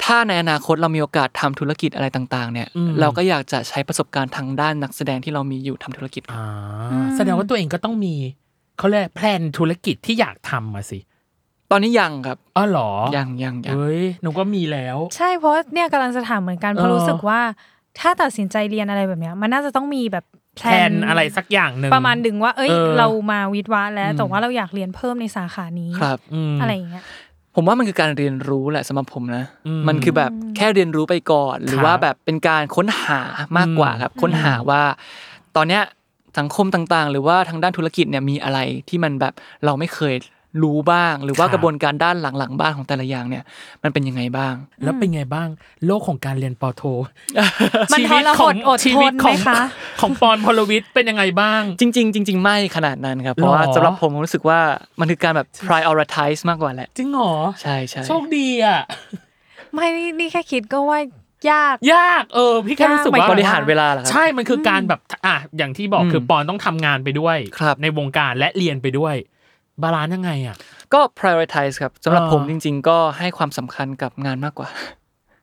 [0.05, 8.15] ถ้าในอนาคตเรามีโอกาสทำธุรกิจอะไรต่าง ๆ เนี่ยอืมเราก็อยากจะใช้ประสบการณ์ทางด้านนักแสดงที่เรามีอยู่ทำธุรกิจครับอ่าแสดงว่าตัวเองก็ต้องมี
[8.79, 10.99] เขาเรียกแพลนธุรกิจที่อยากทำมาสิ
[11.71, 17.41] ตอนนี้ยังครับอ๋อเหรอ ยังยังยังเฮ้ยหนูก็มีแล้ว ใช่เพราะเนี่ยกำลังจะถามเหมือนกันเพราะเออรู้สึกว่า
[18.01, 20.25] ถ้าตัดสินใจเรียนอะไรแบบเนี้ย มันน่าจะต้องมีแบบ
[20.57, 26.19] แพลนอะไรสักอย่างหนึ่งประมาณดึงว่า เอ้ยเออเรามาวิทย์วะแล้วอืมแต่ว่าเราอยากเรียนเพิ่มในสาขานี้ครับ
[26.53, 27.05] มอะไรอย่างเงี้ย
[27.55, 33.21] ผมว่ามันคือการเรียนรู้แหละสำหรับผมนะอืมมันคือแบบแค่เรียนรู้ไปก่อน หรือว่าแบบเป็นการค้นหา
[33.57, 34.83] มากกว่าครับ ค้นหาว่า
[35.57, 35.83] ตอนเนี้ย
[36.39, 39.33] สังคมต่างๆ หรือว่าทางด้านธุรกิจเนี่ยมีอะไรที่มันแบบ
[39.65, 40.15] เราไม่เคย
[40.63, 43.45] รู้บ้าง หรือว่าครับกระบวนการด้านหลังๆบ้านของแต่ละอย่างเนี่ย
[43.83, 45.49] มันเป็นยังไงบ้าง แล้วเป็นไงบ้าง
[45.87, 46.83] โลกของการเรียนปอโท
[47.93, 49.61] มันชีทวิตรขหองดอดชีทวิตนขไหมองคะ
[50.01, 54.61] ของปอนพลวิทย์เป็นยังไงบ้าง จริง ๆ จริง ๆ ไม่ขนาดนั้นครับ เพราะว่าหรอสำหรับผมผมรู้สึกว่า
[55.01, 57.33] มันคือการแบบ prioritize มากกว่าแหละจริงเหรอ
[57.63, 58.81] ใช่ใช่โชคดีอะ
[59.73, 61.01] ไม่นี่นี่แค่คิดก็ว่า
[61.51, 69.15] ยากยากเออพี่แค่รู้สึกยากว่าหมบริหารเวลาเหรอครัใช่มันคือการแบบอะอย่างที่บอกอืมคือปอนต้องทำงานไปด้วยครับในวงการและเรียนไปด้วย
[69.83, 70.57] balance ยังไงอะ
[70.93, 74.69] ก็ prioritize ครับสำหรับเออผมจริง ๆ ก็ให้ความสำคัญกับงานมากกว่า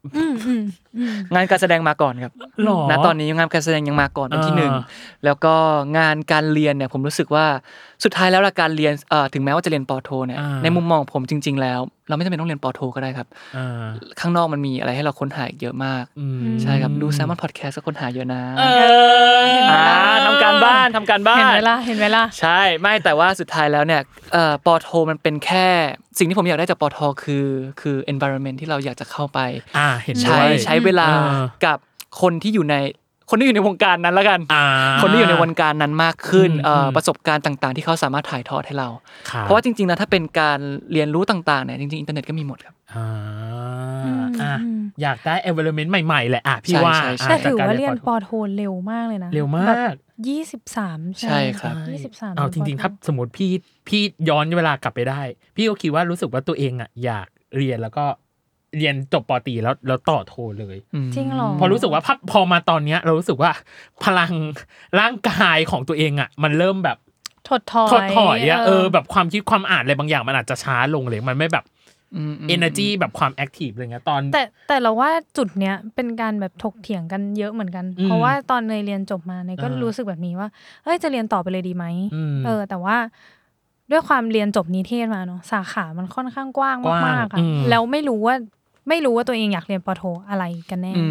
[0.04, 0.63] อืมอืมอืม
[1.34, 4.73] งานการแสดงมาก่อนครับหรอณตอนนี้งานการแสดงยังมาก่อนเป็นที่เออหนึ่ง
[5.26, 5.54] แล้วก็
[5.97, 7.45] งานการเรียนเนี่ยผมรู้สึกว่า
[8.04, 13.86] สุดท้ายแล้วละการเรียนเอ่อถึงแม้ว่าจะเรียนปอโทเนี่ยในมุมมองผมจริง ๆ แล้ว เราไม่จำเป็นต้องเรียนปอโทก็ได้ครับอ่า
[14.19, 18.63] ข้างนอกมันมีอะไรให้เราค้นหาอีกเยอะมากอืมใช่ครับดูแซมมอนพอดแคสต์ก็ค้นหาเยอะนะเอ
[19.45, 19.82] ออ่า
[20.26, 24.02] ทำการบ้านทำการบ้านเห็นเวลาเห็นเวลาใช่ไม่แต่ว่าสุดท้ายแล้วเนี่ย
[24.34, 25.67] เอ่อปอโทมันเป็นแค่
[26.19, 27.47] สิ่งที่ผมอยากได้จากปอโทคือ
[27.82, 29.39] คือ environment ที่เราอยากจะเข้าไป
[29.78, 31.77] อ่าเห็นด้ใช้วยใช้เวลาเออกับ
[32.21, 32.75] คนที่อยู่ใน
[33.29, 34.65] คนที่อยู่ในวงการนั้นแล้วกันอ่า
[35.01, 38.89] คนที่อยู่ในวงการนั้นมากขึ้นอืมเอ่ออมประสบการณ์ต่าง ๆ ที่เขาสามารถถ่ายทอดให้เรา
[39.31, 40.59] คบเพราะว่าจริงๆแล้วถ้าเป็นการ
[40.91, 43.07] เรียนรู้ต่างๆเนี่ยจริงๆอินเทอร์เน็ตก็มีหมดครับอ่า
[44.05, 49.95] อืมอะอืมอยากได้ environment ใหม่ๆแหละอะพี่ใช่ว่าใช่ใช่แต่อะถือจกว่าเรียนปปออโทเร็วมากเลยนะ เร็วมากแบบ
[50.27, 53.51] ยี่สิบสามใช่ครับยี่สิบสามเอาจริงๆถ้าสมมติพี่
[53.87, 55.21] พี่ย้อนเวลากลับไปได้
[55.55, 58.05] พี่ก็คิดว่ารู้สึกว่าตัวเองอะอยากเรียนแล้วก็
[58.77, 60.77] เรียนจบปอตรีแล้วแล้วต่อโทเลย
[61.15, 63.51] จริงเหรอพอรู้สึกว่าพอพอมาตอนเนี้ย เรารู้สึกว่า
[64.03, 64.32] พลัง
[64.99, 66.97] ร่างกายของตัวเองอะ มันเริ่มแบบ
[67.47, 71.65] ถดถอยถอดถอยอะเออแบบความคิดความอ่านอะไรบางอย่างมันอาจจะช้าลงเลยมันไม่แบบ
[72.15, 80.47] อืมม energy แบบความ active อะไรเงี้ยตอน แต่แต่เราว่าจุดเนี้ยเป็นการแบบถกเถียงกันเยอะเหมือนกันอืมเพราะว่าตอนเนยเรียนจบมาเนยก็อ่ารู้รู้สึกแบบนี้ว่า
[80.84, 82.97] เอ้ยจะเรียนต่อไปเลยดีไหมอืมเออ แต่ว่า
[83.91, 88.36] ด้วยความเรียนจบนิเทศมาเนาะสาขามันค่อนข้างกว้างกว้างมากๆอะอืมแล้วไม่รู้ว่า
[88.89, 91.04] ไม่รู้ว่าตัวเองอยากเรียนปอโทอะไรกันแน่อื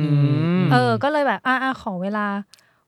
[0.64, 2.26] มเออ ก็เลยแบบอ่าขอเวลา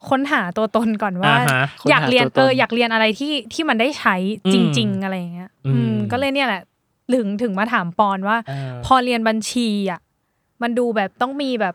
[0.09, 4.17] ค้นหาตัวตนก่อนว่าอ่าฮะอยากเรียนค้นหาตัวตนเอออยากเรียนอะไรที่ที่มันได้ใช้
[4.53, 6.63] จริง ๆ อะไรอย่างเงี้ย อืมอืมก็เลยเนี่ยแหละ
[7.15, 10.01] ถึงถึงมาถามปอนว่าเออพอเรียนบัญชีอะ
[10.63, 11.75] มันดูแบบต้องมีแบบ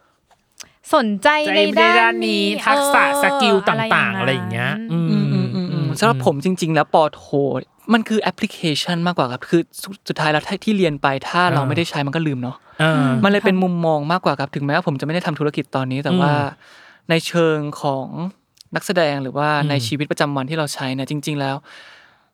[0.95, 7.23] สนใจใจในในด้าด้านนนี้นี้ ทักษะเออ skill ต่าง ๆ อะไรอย่างเงี้ย อืมสำหรับผมจริง ๆ แล้วปอโท
[7.93, 18.07] มันคือแอปพลิเคชันมากกว่าครับคือสุดสุดท้ายแล้วถ้าที่เรียนไปถ้าเราไม่ได้ใช้มันก็ลืมเนาะเออมันเลยเป็นมุมมองมากกว่าครับถึงแม้ว่าผมจะไม่ได้ทำธุรกิจตอนนี้แต่ว่าอืมในเชิงของ
[18.75, 21.55] นักแสดงหรือว่าอืมในชีวิตประจำวันที่เราใช้เนี่ยจริง ๆ แล้ว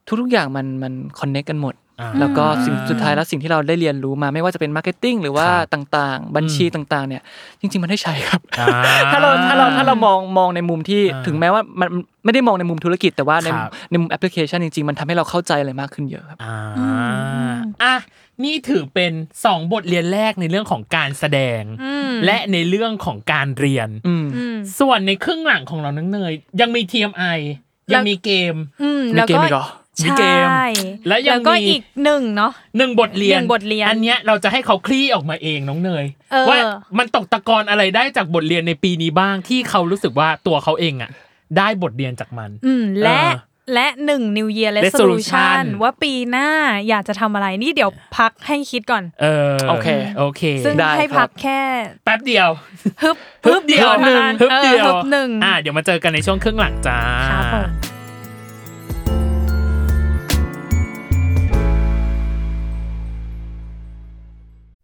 [0.08, 7.22] ทุกๆอย่างมันมันคอนเน c กกันหมดอ่าแล้วก็สิ่งสุดท้ายแล้วสิ่งที่เราได้เรียนรู้มาไม่ว่าจะเป็น marketing หรือว่าครับต่างๆ บัญชีอืมต่างๆ เนี่ย
[7.62, 8.70] จริง ๆ มันได้ใช้ครับอ่า
[9.12, 11.90] ถ้าเราถ้าเราถ้าเรามองมองในมุมที่อ่าถึงแม้ว่ามัน
[12.26, 16.56] ไม่ได้มองในมุมธุรกิจแต่ว่าในครับในมุมแอปพลิเคชันจริงๆ มันทำให้เราเข้าใจอะไรมากขึ้นเยอะครับอ่า
[17.84, 17.96] อะ
[18.44, 19.14] นี่ถือเป็น
[19.46, 27.40] สองบทเรียนแรกในเรื่องของการแสดงอืมและในเรื่องของการเรียนอืมอืมส่วนในครึ่งหลังของเรานังเนยยังมี TMI
[27.94, 29.34] ยังมีเกม อืมมีแล้วเก
[30.04, 30.66] มก็อีกเหรอมีเกมใช่
[31.08, 36.58] และยังก็มีอีกหนึ่งเนาะหนึ่งบทเรียนหนึ่งบทเรียน อันเนี้ยเราจะให้เขาคลี่ออกมาเองน้องเนยเออว่า
[36.98, 41.10] มันตกตะกอนอะไรได้จากบทเรียนในปีนี้บ้างที่เขารู้สึกว่าตัวเขาเองอะ
[41.58, 46.50] ได้บทเรียนจากมัน อืมและเออและหนึ่ง New Year Resolution Resolution ว่าปีหน้า
[46.90, 51.62] อยากจะทำอะไรนี่เดี๋ยวพักให้คิดก่อน เออโอเคโอเค ซึ่งได้ให้ครัพับกแค่
[52.06, 52.50] แป๊บเดียว
[53.04, 57.00] ฮึบฮึบเดียวท่านั้นฮึบเดียวออฮึบหนึ่งอ่าเดี๋ยวมาเจอกันในช่วงครึ่งหลังจ้า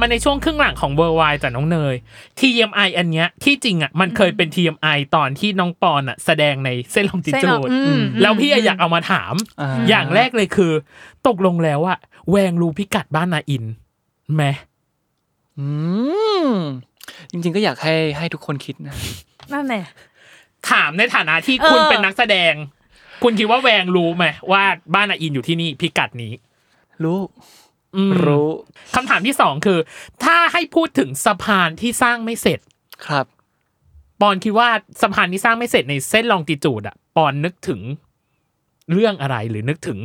[0.00, 1.94] มาในช่วงครึ่งหลังของเวอร์ไวจากน้องเนย
[2.40, 10.72] TMI อันเนี้ยที่จริงอะมันเคยเป็น TMI ตอนที่น้องปอนอะแสดงในเส้นลองจิเส้นจูลองดอืมแล้วพี่อะอยากเอามาถามอ่าอย่างแรกเลยคือ
[11.26, 11.98] ตกลงแล้วอะ
[12.30, 13.64] แวงรู้พิกัดบ้านนาอิน
[14.34, 14.44] ไหม
[15.58, 15.68] อื
[16.48, 16.52] ม
[17.30, 18.94] จริงๆก็อยากให้ให้ทุกคนคิดนะ
[19.52, 19.84] นั่นแหละ
[20.70, 22.52] ถามในฐานะที่คุณเออเป็นนักแสดง
[23.22, 24.62] คุณคิดว่าแวงรู้ไหมว่า
[24.94, 26.32] บ้านนาอินอยู่ที่นี่พิกัดนี้
[27.04, 27.57] รู้อืม
[28.24, 28.48] รู้
[28.94, 29.78] คำถามที่สองคือ
[30.24, 32.60] ถ้าให้พูดถึงสะพานที่สร้างไม่เสร็จ
[33.06, 33.26] ครับ
[34.20, 34.68] ปอนคิดว่า
[35.02, 37.80] สะพานที่สร้างไม่เสร็จในเส้นลองติจูดอะปอนนึกถึง
[38.92, 39.98] เรื่องอะไรหรือนึกถึง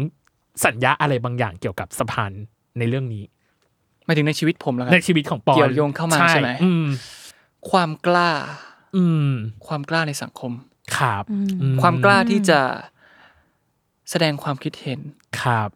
[0.66, 2.32] สัญญาอะไรบางอย่างเกี่ยวกับสะพาน
[2.80, 3.24] ในเรื่องนี้
[4.06, 6.88] หมายถึงในชีวิตผมแล้วกัในนชีวิตของปอนเกี่ยวโยงเข้ามาใช่ไหมอืม
[7.72, 8.32] ความกล้า
[8.96, 9.32] อืม
[9.68, 10.52] ความกล้าในสังคม
[10.98, 12.60] ครับอืความกล้าที่จะ
[14.10, 15.00] แสดงความคิดเห็น
[15.42, 15.70] ครับ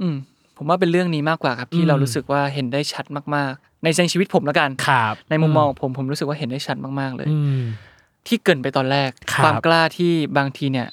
[0.00, 0.16] อืม
[0.56, 7.62] ผมว่าเป็นเรื่องนี้มากกว่าครับที่อืมเรารู้สึกว่าเห็นได้ชัดมากๆ ในในชีวิตผมแล้วกันครับในมุมมองของผมผมรู้สึกว่าเห็นได้ชัดมากๆเลยอืม
[8.26, 10.88] ที่เกริ่นไปตอนแรกครับความกล้าที่บางทีเนี่ย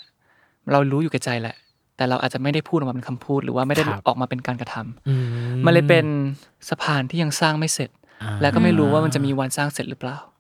[0.72, 1.56] เรารู้อยู่แก่ใจแหละ
[1.98, 5.14] แต่เราอาจจะไม่ได้พูดออกมาเป็นคำพูด หรือว่าไม่ได้ครับออกมาเป็นการกระทำอื
[5.66, 6.06] มันเลยเป็น
[6.70, 7.90] สะพานที่ยังสร้างไม่เสร็จ
[8.24, 10.33] อ่าและก็ไม่รู้ว่ามันจะมีวันสร้างเสร็จหรือเปล่าอืม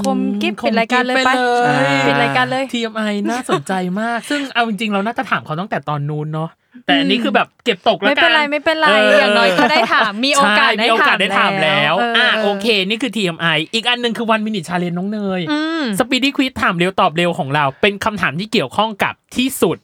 [0.00, 1.30] คมกริบปิดรายการเลยไป
[1.66, 6.50] อ่าปิดรายการเลย TMI น่าสนใจมาก ซึ่งเอาจริงๆเราน่าจะถามเขาตั้งแต่ตอนนู้นเนาะ
[6.86, 8.86] แต่อันนี้คือแบบเก็บตกแล้วไม่กันเป็นไรไม่เป็นไร
[9.18, 19.78] อย่างน้อยก็ได้ถามมีโอกาสใช่ได้มีโอกาสได้ถามแล้วเอ่าโอเค นี่คือ TMI อีกอันหนึ่งคือ one minute challenge น้องเนยอืมสปีดี้ควิ z ถามเร็วตอบเร็วของเรา เป็นคำถามที่เกี่ยวข้องกับที่สุด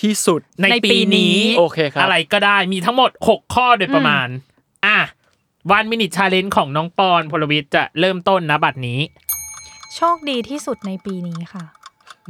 [0.00, 4.28] ที่สุดในในปีปีนี้นี้โอเคครับอะไรก็ได้มีทั้งหมด 6 ข้อโดยประมาณ
[4.86, 4.98] อะ
[5.70, 9.00] one minute challenge ของน้องปอนพลวิทย์จะเริ่มต้นนะบัดนี้
[9.94, 11.64] โชคดีที่สุดในปีนี้ค่ะ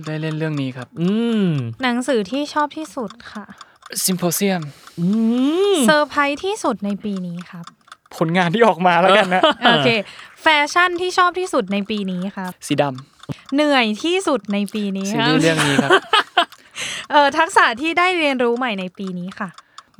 [0.06, 1.10] ได้เล่นเรื่องนี้ครับ อื
[1.42, 1.44] ม
[1.82, 3.44] หนังสือที่ชอบที่สุดค่ะ
[4.04, 4.62] Symposium
[5.00, 5.06] อื
[5.74, 7.64] ม เซอร์ไพรส์ที่สุดในปีนี้ครับ
[8.16, 9.88] ผลงานที่ออกมาแล้วกันนะ โอเค
[10.42, 12.84] แฟชั่นที่ชอบที่สุดในปีนี้ครับ สีด
[13.54, 15.90] เหนื่อยที่สุดในปีนี้ำซีครัรีบส์เรื่องนี้ครับ
[17.10, 19.48] เออทักษะที่ได้เรียนรู้ใหม่ในปีนี้ค่ะ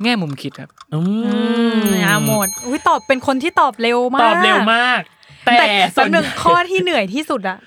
[0.03, 1.35] แง่มุมคิดครับอือื
[1.79, 5.01] มมอะหมดอุ้ยตอบเป็นคนที่ตอบเร็วมาก ตอบเร็วมาก
[5.45, 7.59] แต่แต่ส่ส่ววนนหนึ่งข้อที่เหนื่อยที่สุดอะ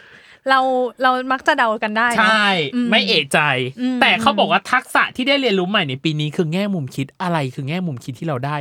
[0.48, 0.58] เรา
[1.02, 3.38] เรามักจะเดากันได้เนอะใช่อืมไม่เอะใจ
[3.80, 8.56] อืมแต่เขาบอกว่าทักษะที่ได้เรียนรู้ใหม่ในปีนี้คือแง่มุมคิดอะไรคือแง่มุมคิดที่เราได้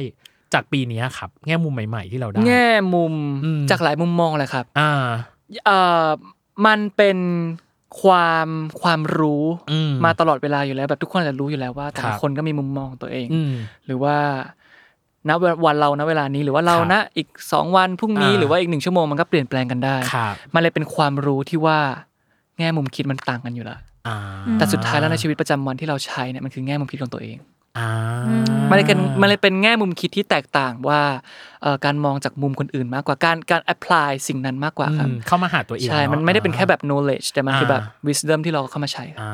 [0.53, 3.13] จากปีนี้ครับ แง่มุมใหม่ ๆ ที่เราได้ แง่มุม
[3.45, 4.91] อืมจากหลายมุมมองเลยครับ อ่า
[5.65, 6.07] เอ่อ
[6.65, 7.17] มันเป็น
[8.01, 8.47] ความ
[8.81, 13.53] ความรู้อืมมาตลอดเวลาอยู่แล้ว แบบทุกคนอาจจะรู้อยู่แล้วว่าแต่ครัละบคนก็มีมุมมองตัวเองอืม
[13.85, 14.15] หรือว่า
[15.29, 15.31] ณ
[15.65, 21.79] วันเราณเวลานี้หรือว่าเราครับณอีกสองวันพรุ่งนี้อ่าหรือว่าอีกหนึ่งชั่วโมงมันก็เปลี่ยนแปลงกันได้ครับมันเลยเป็นความรู้ที่ว่า
[22.57, 24.17] แง่มุมคิดมันต่างกันอยู่แล้วอ่า
[24.57, 27.60] แต่สุดท้ายแล้วในชีวิตประจำวันที่เราใช้เนี่ยมันคือแง่มุมคิดของตัวเองอ่า
[28.69, 31.01] มันเลยเป็นมันเลยเป็นแง่มุมคิดที่แตกต่างว่า
[31.61, 39.29] เอ่อการมองจากมุมคนอื่นมากกว่าการการ apply สิ่งนั้นมากกว่าครับอืมเข้ามาหาตัวเองใช่เอะมันไม่ได้เป็นแค่แบบ knowledge แต่มันคือแบบอ่า wisdom ที่เราเข้ามาใช้อ่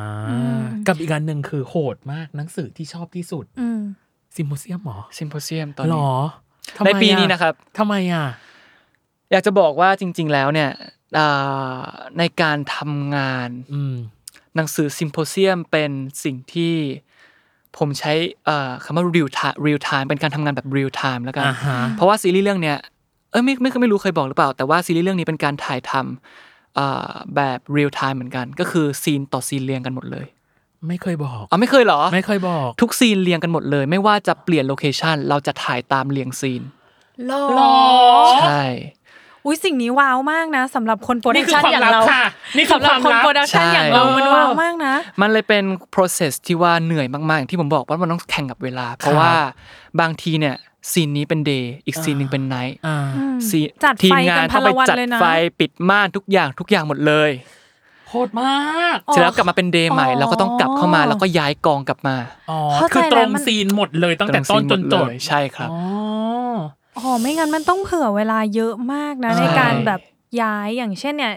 [0.58, 3.82] ากับอีกอันหนึ่งคือโหดมากหนังสือที่ชอบที่สุดอืม
[4.38, 6.10] ซิมโพเซียมหรอ symposium ตอนหรนี้อ
[6.78, 8.26] ทำไมในปีอะนี้นะครับทำไมอะ
[9.32, 10.72] อยากจะบอกว่าจริง ๆ แล้วเนี่ย
[11.18, 11.84] อ่า
[12.18, 13.96] ในการทำงานอืม
[14.56, 15.92] หนังสือซิมโพเซียมเป็น
[16.24, 16.76] สิ่งที่
[17.80, 18.14] ผมใช้
[18.46, 22.78] เอ่อคำว่า real time real time เป็นการทำงานแบบ real time แล้วกันอ่าฮะเพราะว่าซีรีส์เรื่องเนี้ย
[23.32, 30.26] เอ้ยไม่ไม่ไม่รู้เคยบอกหรือเปล่า แต่ว่าซีรีส์เรื่องนี้เป็นการถ่ายทำเอ่อแบบ real time เหมือนกัน ก็คือซีนต่อซีนเรียงกันหมดเลย
[30.88, 36.62] ไม่เคยบอกอ๋อไม่เคยเหรอ ไม่เคยบอก ทุกซีนเรียงกันหมดเลย ไม่ว่าจะเปลี่ยน location เราจะถ่ายตามเรียงซีน
[37.56, 37.76] หรอ
[38.42, 38.64] ใช่
[39.48, 42.24] อุ้ยสิ่งนี้ว้าวมากนะสำหรับคน production อย่างเรา นี่คือความลับค่ะ
[42.58, 45.64] นี่คือสำหรับคน production อย่างเรามันว้าวมากนะ มันเลยเป็น
[45.96, 49.32] process ที่ว่าเหนื่อยมากๆอย่างที่ผมบอกว่ามันต้องแข่งกับเวลา เพราะว่า
[50.00, 50.56] บางทีเนี่ย
[50.92, 52.98] ซีนนี้เป็น day อีกซีนหนึ่งเป็น night อ่า
[53.50, 55.26] ซีนจัดไฟทีมงานกันต้องไปพลวันจัดเลยนะไฟ
[55.60, 57.32] ปิดม่านทุกอย่างทุกอย่างหมดเลย
[58.10, 62.16] โหดมากอ๋อเสร็จแล้วกลับมาเป็น day ใหม่อ๋อเราก็ต้องกลับเข้ามาแล้วก็ย้ายกองกลับมา
[62.50, 65.70] อ๋อเข้าใจคือตรงแล้วมันซีนหมดเลยตั้งแต่ต้นจนจบเลยใช่ครับ
[66.98, 70.02] อ๋ออ๋อไม่งั้นมันต้องเผื่อเวลาเยอะมากนะ ใช่ ในการแบบ
[70.42, 71.34] ย้ายอย่างเช่นเนี่ย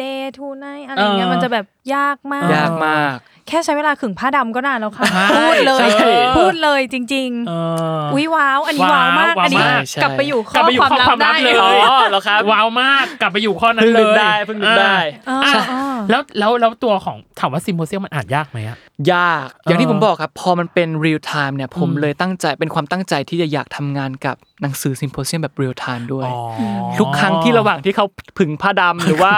[0.00, 7.52] day to night อะไรเงี้ยเออมันจะแบบยากมาก ยากมาก แค่ใช้เวลาขึงผ้าดำก็นานแล้วค่ะใช่พูดเลยใช่พูดเลยจริงเอ
[7.98, 14.96] อๆอุ้ยว้าว อันนี้ว้าวมากว้าวอันนี้มากใช่กลับไปอยู่กลัข้บอไปอยู่ความข้อลับความลัได้บเลยเหรออ๋อเหรอครับว้าวมากกลับไปอยู่ข้อนั้นเพิ่งเลนึกยได้เพิ่งนึกได้
[15.28, 18.78] อ่าอะอ่าแล้วแล้วแล้วตัวของถามว่าซิมโพเซียมมันอ่านยากไหมอะ
[19.12, 26.40] ยาก อย่างที่เออผมบอกครับ พอมันเป็น real time เนี่ยผมอืมเลยตั้งใจเป็นความตั้งใจที่จะอยากทำงานกับหนังสือซิมโพเซียมแบบ real time ด้วยอ๋อ
[26.98, 28.06] ทุกครั้งที่ระหว่างที่เขา
[28.38, 29.34] ผึ่งผ้าดำหรือว่า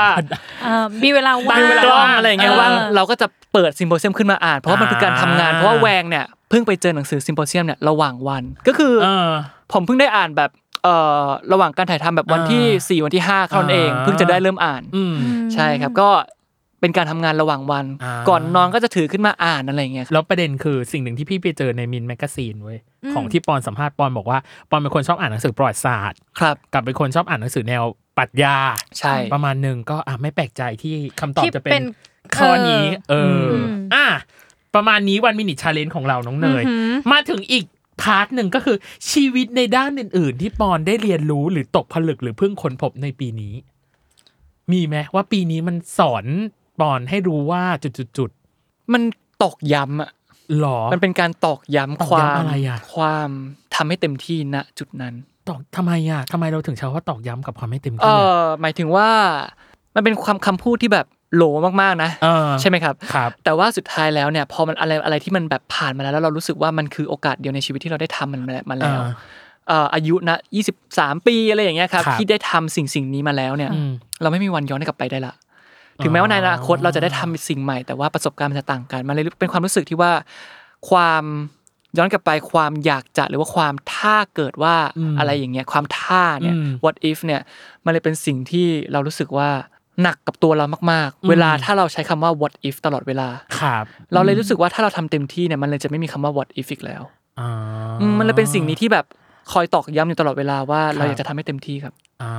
[0.62, 9.30] เอ่อมีเวลาว่างมีเวลากล้องอะไรอย่างเงี้ยเออว่างเราก็จะเปิดซิมโพเซียมขึ้นมาอ่าน เพราะว่ามันคือการทำงานอ่าเพราะว่าแวงเนี่ยเพิ่งไปเจอหนังสือซิมโพเซียมเนี่ยระหว่างวันก็คือเออ
[9.72, 10.50] ผมเพิ่งได้อ่านแบบ
[10.84, 15.16] เอ่อระหว่างการถ่ายทำแบบวันที่อ่าสี่วันที่ห้าเท่านั้นเองอ่าเพิ่งจะได้เริ่มอ่านอืม
[15.54, 16.08] ใช่ครับก็
[16.80, 22.78] เป็นการทำงานระหว่างวันอ่าก่อนนอนก็จะถือขึ้นมาอ่านอะไรอย่างเงี้ยครับแล้วปประเด็นคือสิ่งหนึ่งที่พี่ไปเจอในมิน magazine เว้ย
[23.14, 24.38] ของที่ปอนสัมภาษณ์ปอนบอกว่า
[24.70, 27.82] ปอนเป็นคนชอบอ่านหนังสือประวัติศาสตร์ครับกับเป็นคนชอบอ่านหนังสือแนว
[28.18, 28.56] ปรัชญา
[28.98, 31.84] ใช่ประมาณหนึ่งก็อะไม่แปลกใจที่คำตอบที่จะเป็นเป็น
[32.36, 33.14] ข้อนี้ เอ
[33.44, 33.62] ออม
[33.94, 34.06] อะ
[34.74, 37.64] ประมาณนี้ one minute challenge ของเราน้องเนยอือหือมาถึงอีก
[38.02, 38.76] part หนึ่งก็คือ
[39.10, 43.54] ชีวิตในด้านอื่น ๆ ที่ปอนได้เรียนรู้หรือตกผลึกหรือเพิ่งค้นพบในปีนี้
[44.72, 46.24] มีไหมว่าปีนี้มันสอน
[46.80, 49.02] ปอนให้รู้ว่าจุดๆมัน
[49.42, 53.28] ตอกย้ำอะๆหรอ มันเป็นการตอกย้ำตอกควาย้ำมอะไรอะความ
[53.74, 55.14] ทำให้เต็มที่ณจุดนั้น
[55.48, 59.08] ตอกทำไมอะทำไมเราถึงใช้คำว่าตอกย้ำกับความไม่เต็มเอที่อะอหมายถึงว่า
[59.94, 61.42] มันเป็นความคำพูดที่แบบ โหล
[61.80, 69.10] มากๆนะเออใช่ไหมครับครับแต่ว่าสุดท้ายแล้วเนี่ยพอมันอะไรอะไรที่มันแบบผ่านมาแล้วแล้วเรารู้สึกว่ามันคือโอกาสเดียวในชีวิตที่เราได้ทำมันมามาแล้วอ่า
[69.68, 70.38] เอ่ออายุนะ
[70.82, 73.90] 23 ปีอะไรอย่างเงี้ยครับครับที่ได้ทำสิ่งสิ่งนี้มาแล้วเนี่ยอืม
[74.22, 75.34] เราไม่มีวันย้อนกลับไปได้ละ
[76.02, 80.12] ถึงแม้ว่าในอนาคตเราจะได้ทำสิ่งใหม่แต่ว่าประสบการณ์มันจะต่างกันมันเลยเป็นความรู้สึกที่ว่า
[80.90, 81.24] ความ
[81.98, 87.40] ย้อนกลับไปความอยากจะหรือว่าความถ้าเกิดว่าอืมอะไรอย่างเงี้ยความถ้าเนี่ยอืม what if เนี่ย
[87.84, 89.50] มันเลยเป็นสิ่งที่เรารู้สึกว่า
[90.02, 93.28] หนักกับตัวเรามากอืมๆเวลาถ้าเราใช้คำว่า what if ตลอดเวลา
[93.60, 97.02] ครับเราเลยรู้สึกว่าถ้าเราทำเต็มที่เนี่ยมันเลยจะไม่มีคำว่า what if อีกแล้ว
[97.40, 97.50] อ่า
[98.00, 99.04] อืมมันเลยเป็นสิ่งนี้ที่แบบ
[99.52, 102.34] คอยตอกย้ำอยู่ตลอดเวลาว่าครับเราอยากจะทำให้เต็มที่ครับอ่า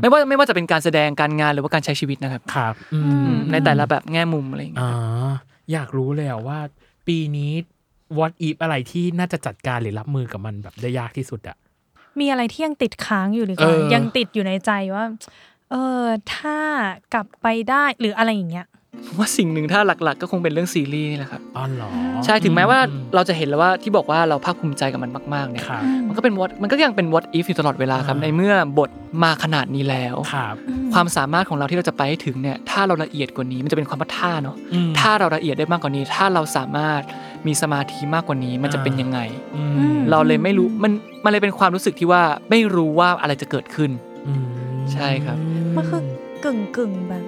[0.00, 5.32] ไม่ว่าไม่ว่าจะเป็นการแสดงการงานหรือว่าการใช้ชีวิตนะครับครับอืมอืมในแต่ละแบบแง่มุมอะไรอย่างเงี้ยอ่า
[5.72, 6.58] อยากรู้เลยอะว่า
[7.06, 7.52] ปีนี้
[8.18, 11.56] what if อะไรที่น่าจะจัดการหรือรับมือกับมันแบบได้ยากที่สุดอะ
[12.20, 15.04] มีอะไรที่ยังติดค้างอยู่ดีกเอว่าอยังติดอยู่ในใจว่า
[15.70, 16.56] เออถ้า
[17.14, 18.66] กลับไปได้หรืออะไรอย่างเงี้ย
[19.06, 21.90] ผมว่าสิ่งหนึ่งถ้าหลักๆ ก็คงเป็นเรื่องซีรีส์นี่แหละครับอ๋อเหรอ
[22.24, 28.90] ใช่ถึงแม้ว่าอืมเราจะเห็นแล้วว่าที่บอกว่าเราภาคภูมิใจกับมันมากๆเนี่ยครับมันก็เป็น what มันก็ยังเป็น what if อยู่ตลอดเวลาครับอ่าในเมื่อบท
[29.22, 30.54] มาขนาดนี้แล้วครับ
[30.94, 37.00] ความสามารถของเราที่เราจะไปให้ถึงเนี่ยถ้าเราละเอียดกว่านี้มันจะเป็นความว่าท่าเนาะอืมถ้าเราละเอียดได้มากกว่านี้ ถ้าเราสามารถ
[37.46, 39.18] มีสมาธิมากกว่านี้มันจะเป็นยังไง
[39.56, 39.62] อื
[39.96, 40.92] มเราเลยไม่รู้มัน
[41.24, 43.90] มันเลยเป็นความรู้สึกที่ว่าไม่รู้ว่าอะไรจะเกิดขึ้น
[44.28, 44.59] อืม
[44.94, 45.38] ใช่ครับ
[45.76, 46.02] มันคือ
[46.44, 47.24] กึ่งกึ่งๆแบบ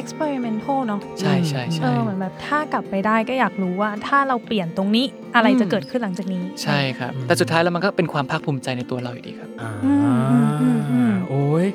[0.00, 11.66] experimental เนาะใช่ใช่เอใช่อเหมือนแบบถ้ากลับไปได้ก็อยากรู้ว่า ถ้าเราเปลี่ยนตรงนี้อะไรจะเกิดขึ้นหลังจากนี้ ใช่ครับ แต่สุดท้ายแล้วมันก็เป็นความภาคภูมิใจในตัวเราอยู่ดีครับอ่าอืมอืมอืมอืมโอ้ย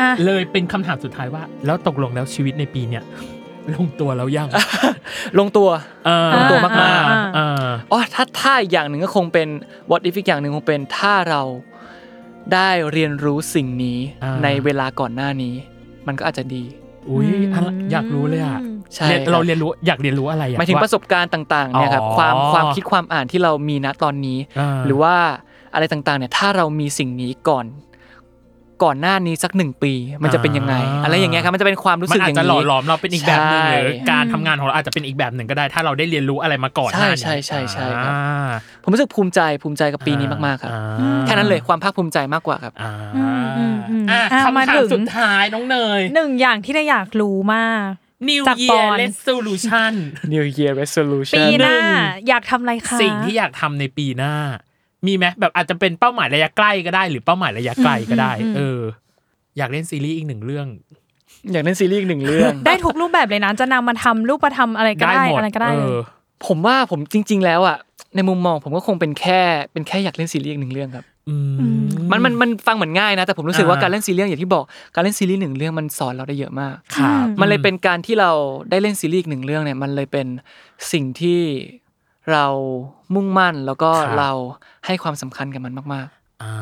[0.00, 3.04] อะเลยเป็นคำถามสุดท้ายว่า แล้วตกลงแล้วชีวิตในปีเนี้ย
[3.74, 4.48] ลงตัวแล้วยัง
[5.38, 5.68] ลงตัว
[6.06, 9.48] เออลงตัวมากๆอ่อ่าอ๋อถ้าถ้าอีกอย่างหนึ่งก็คงเป็น
[9.90, 11.42] what if อีกอย่างหนึ่งคงเป็นถ้าเรา
[12.54, 15.54] ได้เรียนรู้สิ่งนี้อ่า ในเวลาก่อนหน้านี้
[16.06, 16.64] มันก็อาจจะดี
[17.08, 18.58] อุ้ยอะไรอยากรู้เลยอะ
[18.94, 25.14] ใช่เรียนครับเราเรียนรู้อยากเรียนรู้อะไรอะหมายถึงว่ประสบการณ์ต่างๆเนี่ยครับอ๋อ ความความคิดความอ่านที่เรามีณตอนนี้อ่าหรือว่า
[25.74, 27.64] อะไรต่างๆเนี่ยถ้าเรามีสิ่งนี้ก่อน
[28.84, 38.46] ก่อนหน้านี้สักหนึ่งปี มันจะเป็นยังไงอ่าอะไรอย่างเงี้ยครับมันจะเป็นความรู้มัสึนกอาอจย่างจะหล่อนี้หลอมเราเป็นอีกแบบหนึ่งใช่หรือการทำงานของเราอาจจะเป็นอีกแบบหนึ่งก็ได้ ถ้าเราได้เรียนรู้อะไรมาก่อนหน้านี้ใช่ใช่ใช่ใช่ครับอ่า
[38.82, 47.86] ผมรู้สึกภูมิใจภูมิใจกับปีนี้มากๆครับอ่าแค่นั้นเลยความภาคภูมิใจมากกว่าครับอ่าอืมอืมอืมอะอะมาคำถาถึมงสุดท้ายน้องเนยหนึ่งอย่างที่เราอยากรู้มาก
[48.28, 49.92] New จากปอ Year น Resolution
[50.32, 54.34] New Year Resolution ปีหน้าหนึ่งอยากทำอะไรคะสิ่งที่อยากทำในปีหน้า
[55.06, 58.80] มีไหมแบบอาจจะเป็นเป้าหมายระยะใกล้ก็ได้ หรือเป้าหมายระยะไกลก็ได้ เออ
[59.58, 60.66] อยากเล่นซีรีส์อีกหนึ่งเรื่อง
[61.52, 66.00] อยากเล่นซีรีส์อีกหนึ่งเรื่อง ได้ทุกรูปแบบเลยนะ จะนำมาทำรูปประทำอะไรก็ได้ได้หมดอะไรก็ได้เอเลยอ
[66.46, 67.76] ผมว่าผมจริง ๆ แล้วอะ
[68.16, 69.40] ในมุมมองผมก็คงเป็นแค่
[69.72, 78.30] เป็นแค่อยากเล่นซีรีส์อีกหนึ่งเรื่องครับอืมมันมันมันฟังเหมือนง่ายนะแต่ผมรู้สึกว่าอ่าการเล่นซีรีส์อย่างที่บอกการเล่นซีรีส์หนึ่งเรื่องมันสอนเราได้เยอะมากครับมันเลยเป็นการที่เรา
[78.70, 80.26] ได้เล่นซีรีส์อีกหนึ่งเรื่องเนี่ยมันเลยเป็น
[80.92, 81.40] สิ่งที่
[82.32, 82.46] เรา
[83.14, 84.30] มุ่งมั่นแล้วก็ครับ เรา
[84.86, 86.08] ให้ความสำคัญกับมันมาก
[86.42, 86.54] อ่า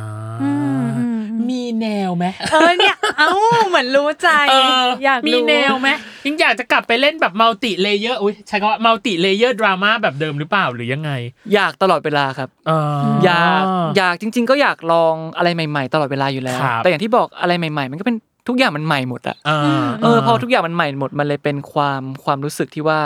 [0.42, 0.50] อื
[0.82, 3.30] มอืมมีแนวไหมเออเนี่ย เอ้า
[3.68, 4.54] เหมือนรู้ใจ เอ
[4.84, 5.88] ออยากรู้ มีแนวไหม
[6.26, 13.62] ยังอยากจะกลับไปเล่นแบบ multi-layer อุ้ยใช้คำว่า multi-layer ดราม่าแบบเดิมหรือเปล่าหรือยังไงๆ อยากตลอดเวลาครับ เอออยาก
[13.96, 18.16] อยากจริง ๆ ก็อยากลองอะไรใหม่ ๆ ตลอดเวลาอยู่แล้ว ครับแต่อย่างที่บอกอะไรใหม่ ๆ มันก็เป็น
[18.48, 19.50] ทุกอย่างมันใหม่หมดอะเอ
[19.82, 23.00] อเออพอทุกอย่างมันใหม่หมดมันเลยเป็นความความรู้สึกที่ว่า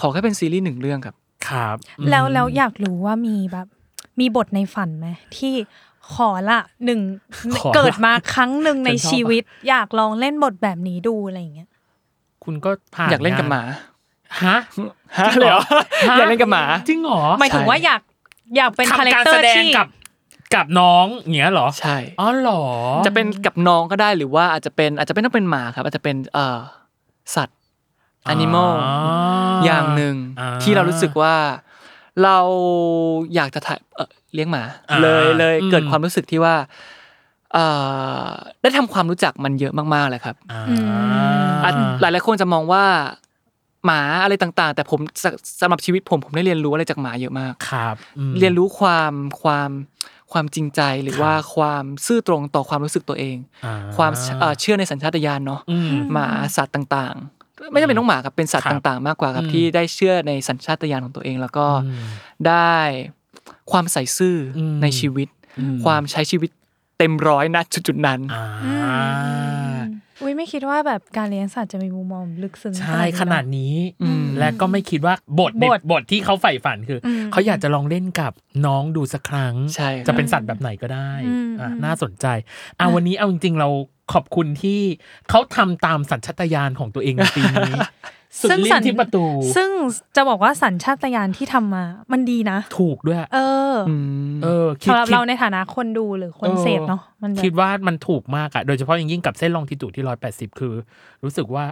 [0.00, 1.14] ขอแค่เป็นซีรีส์หนึ่งเรื่องครับ
[1.48, 1.76] ครับ
[2.10, 3.66] แล้วแล้วอยากรู้ว่ามีแบบ
[4.20, 5.54] มีบทในฝันไหมที่
[6.14, 7.00] ขอละหนึ่ง
[7.56, 11.68] ขอละเกิดมาครั้งหนึ่งในฉันชอบชีวิต อยากลองเล่นบทแบบนี้ดูอะไรอย่างเงี้ย
[12.44, 13.62] คุณก็ผ่านอยากเล่นกับหมา
[14.44, 14.56] ฮะ
[15.18, 15.62] ฮะเลยเหรอ
[16.10, 18.00] ฮะอยากเล่นกับหมาจริงเหรอหมายถึงว่าอยาก
[18.56, 19.88] อยากเป็นคาแรคทำการเตอแสร์ดงที่กับ
[20.54, 22.64] กับน้องอย่างเงี้ยเหรอใช่อ๋อเหรอ
[23.06, 26.58] จะเป็นกับน้องก็ได้หรือว่าอาจจะเป็นอาจจะไม่ต้องเป็นหมาครับ อาจจะเป็นเอ่อ
[27.34, 27.58] สัตว์
[28.32, 28.72] animal
[29.64, 31.34] อย่างหนึ่งอ่าที่เรารู้สึกว่า
[32.24, 32.38] เรา
[33.34, 36.54] อยากจะถ่ายเอ่อเลี้ยงหมาอ่าเลยเลยอืมเกิดความรู้สึกที่ว่า
[37.52, 37.66] เอ่
[38.26, 38.28] อ
[38.62, 40.62] ได้ทำความรู้จักมันเยอะมากๆเลยครับอ่า
[41.64, 41.70] อะ
[42.00, 42.84] หลายหลายๆคนจะมองว่า
[43.86, 45.24] หมาอะไรต่าง ๆ แต่ผมส
[45.60, 49.12] สำหรับชีวิตผมผมได้เรียนรู้อะไรจากหมาเยอะมากครับอืมเรียนรู้ความ
[49.42, 49.70] ความ
[50.32, 62.06] ความจริงใจหรือว่าความซื่อตรงต่อความรู้สึกตัวเองอ่ความเอ่อเชื่อในสัญชาตญาณเนาะอืมหมาสัตว์ต่างๆ ไม่ใช่เป็นน้องหมาครับเป็นสัตว์ครับต่างๆ มากกว่าครับอืมที่ได้เชื่อในสัญชาตญาณของตัวเอง แล้วก็อืม
[62.48, 62.74] ได้
[63.70, 65.28] ความใส่ซื่ออมในชีวิต
[65.60, 66.50] อืมความใช้ชีวิต
[66.98, 67.56] เต็มร้อยณ
[67.86, 68.20] จุดๆนั้น
[70.16, 78.32] อ่าอุ้ยไม่คิดว่าแบบการเลี้ยงสัตว์จะมีมุมมองลึกซึ้งใช่ขนาดนี้อืมและก็ไม่คิดว่าบทในบทบทที่เขาใฝ่ฝันคืออมเขาอยากจะลองเล่นกับ
[78.66, 82.26] น้องดูสักครั้งใช่ครับจะเป็นสัตว์แบบไหนก็ได้อืมอะอืมน่าสนใจ
[82.78, 83.68] อะวันนี้เอาจริงๆเรา
[84.12, 84.80] ขอบคุณที่
[85.30, 87.72] เขาทำตามสัญชาตญาณของตัวเองในปีนี้
[88.40, 89.24] สุดซึ่งลิ้สันญที่ประตู
[89.56, 89.70] ซึ่ง
[90.16, 93.38] จะบอกว่าสัญชาตญาณที่ทำมา มันดีนะ ถูกด้วย เอ
[93.72, 93.92] ออ
[94.30, 100.74] มเออคิดสำหรับคิดเราในฐานะคนดูหรือคนเสพเนาะมันแบบคิดว่ามันถูกมากอะโดยเฉพาะอย่างยิ่งกับเส้นลองทิจูดที่ร้อยแปดสิบคือ
[101.24, 101.64] รู้สึกว่า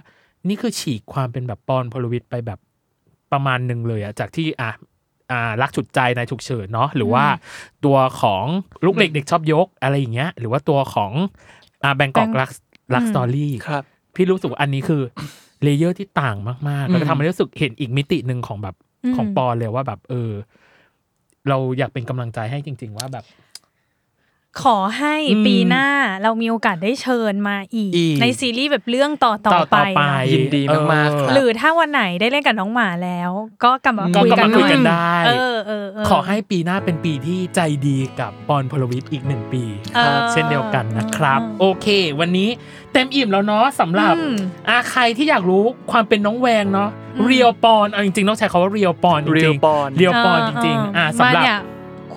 [0.48, 2.58] นี่คือฉีกความเป็นแบบปอนพลวิทย์ไปแบบ
[3.32, 4.70] ประมาณหนึ่งเลยอะจากที่อะ
[5.30, 7.24] อ่ารักฉุดใจนายฉุกเฉินเนาะหรือว่า
[7.84, 8.44] ตัวของ
[8.84, 11.12] ลูกเหล็กเด็กชอบยกอะไรอย่างเงี้ย หรือว่าตัวของ
[11.82, 12.50] อ่า Bangkok Bang- รัก
[12.94, 13.82] รักอืมสตอรี่ครับ
[14.14, 15.02] พี่รู้สึกว่าอันนี้คือ
[15.62, 16.36] layer ที่ต่าง
[16.68, 20.30] มากๆ แล้วก็ทำให้รู้สึกเห็นอีกมิติหนึ่งของแบบอืมของปอนเลยว่าแบบ เออ
[21.48, 23.24] เราอยากเป็นกำลังใจให้จริง ๆ ว่าแบบ
[24.62, 25.86] ขอให้อืมปีหน้า
[26.22, 33.30] เรามีโอกาสได้เชิญมาอีกอีกในซีรีส์แบบเรื่องต่อต่อต่อไปต่อไปเนอะยินดีมากๆครับหรือถ้าวันไหนได้เล่นกับน้องหมาแล้ว
[33.64, 39.62] ก็กลับมาก็คุยกลับกันมาคุยกันหน่อได้เออเออเขอให้ปีหน้าเป็นปีที่ใจดีกับปอนพลวิทย์อีกหนึ่งปี
[39.94, 41.86] เออเช่นเดียวกันนะครับอืมโอเค
[42.20, 42.48] วันนี้
[42.92, 44.34] เต็มอิ่มแล้วเนาะสำหรับอืม
[44.68, 51.60] อาใครที่อยากรู้ความเป็นน้องแวงเนาะอืมเรียวปอนเอาจริงๆต้องใช้คาว่าเรียวปอนจริงๆ Real ปอนเรียวปอนจริงๆอ่าสำหรับมาเนี่ย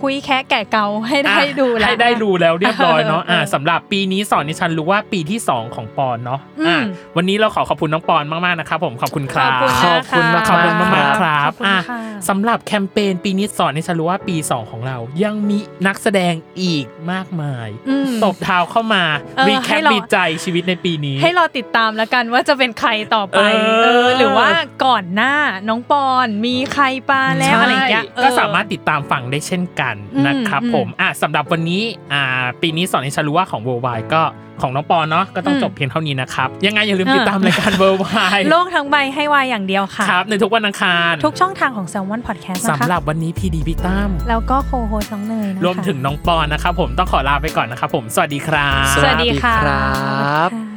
[0.04, 6.80] คุยแค่แก่เกาให้ได้ดูแล้วให้ได้ดูแล้วเรียบร้อยเนาะเอออ่าเออสำหรับปีนี้สอนนิชันรู้ว่าปีที่ 2 ของปอนเนาะอืมอ่า
[7.18, 12.00] วันนี้เราขอขอบคุณน้องปอนมากๆนะครับผมขอบคุณคขรัอบบคุณขอบคุณนะะมากๆขอบคุณมากๆครับขอบคุณอะค่ะ
[12.30, 19.04] สำหรับแคมเปญปีนี้สอนนิชันรู้ว่าปี 2 ของเรา ยังมีนักแสดงอีกมากมายอืมตบเท้าเข้ามา
[19.38, 23.42] เออรีแคให้ปเราดีใจชีวิตในปีนี้ ให้เราติดตามแล้วกันว่าจะเป็นใครต่อไปเอ
[23.78, 24.50] อเออหรือว่า
[24.86, 25.36] ก่อนหน้า
[25.70, 31.82] น้องปอนมีใครปาแล้วอะไรอย่างเงี้ยใช่เออก็สามารถติดตามฟังได้เช่นกันอืมนะครับอืมผมอะสำหรับวันนี้
[32.14, 34.24] อ่าปีนี้สอนให้ฉันรู้ว่าของ Worldwide ก็
[34.62, 50.73] ของน้องปอนเนาะก็ต้องอืมจบเพียงเท่านี้นะครับ ยังไงอย่าลืมเออติดตามรายการ Worldwide โลกทั้งใบให้วายอย่างเดียวค่ะครับในทุกวันอังคาร ทุกช่องทางของ Salmon Podcast นะคะสำหรับวันนี้พีดีพี่ตั้มแล้วก็โคโฮสน้องเนยนะคะรวมถึงน้องปอนนะครับผมต้องขอลาไปก่อนนะครับผมสวัสดีครับ สวัสดีค่ะสวัสดีครับค่ะ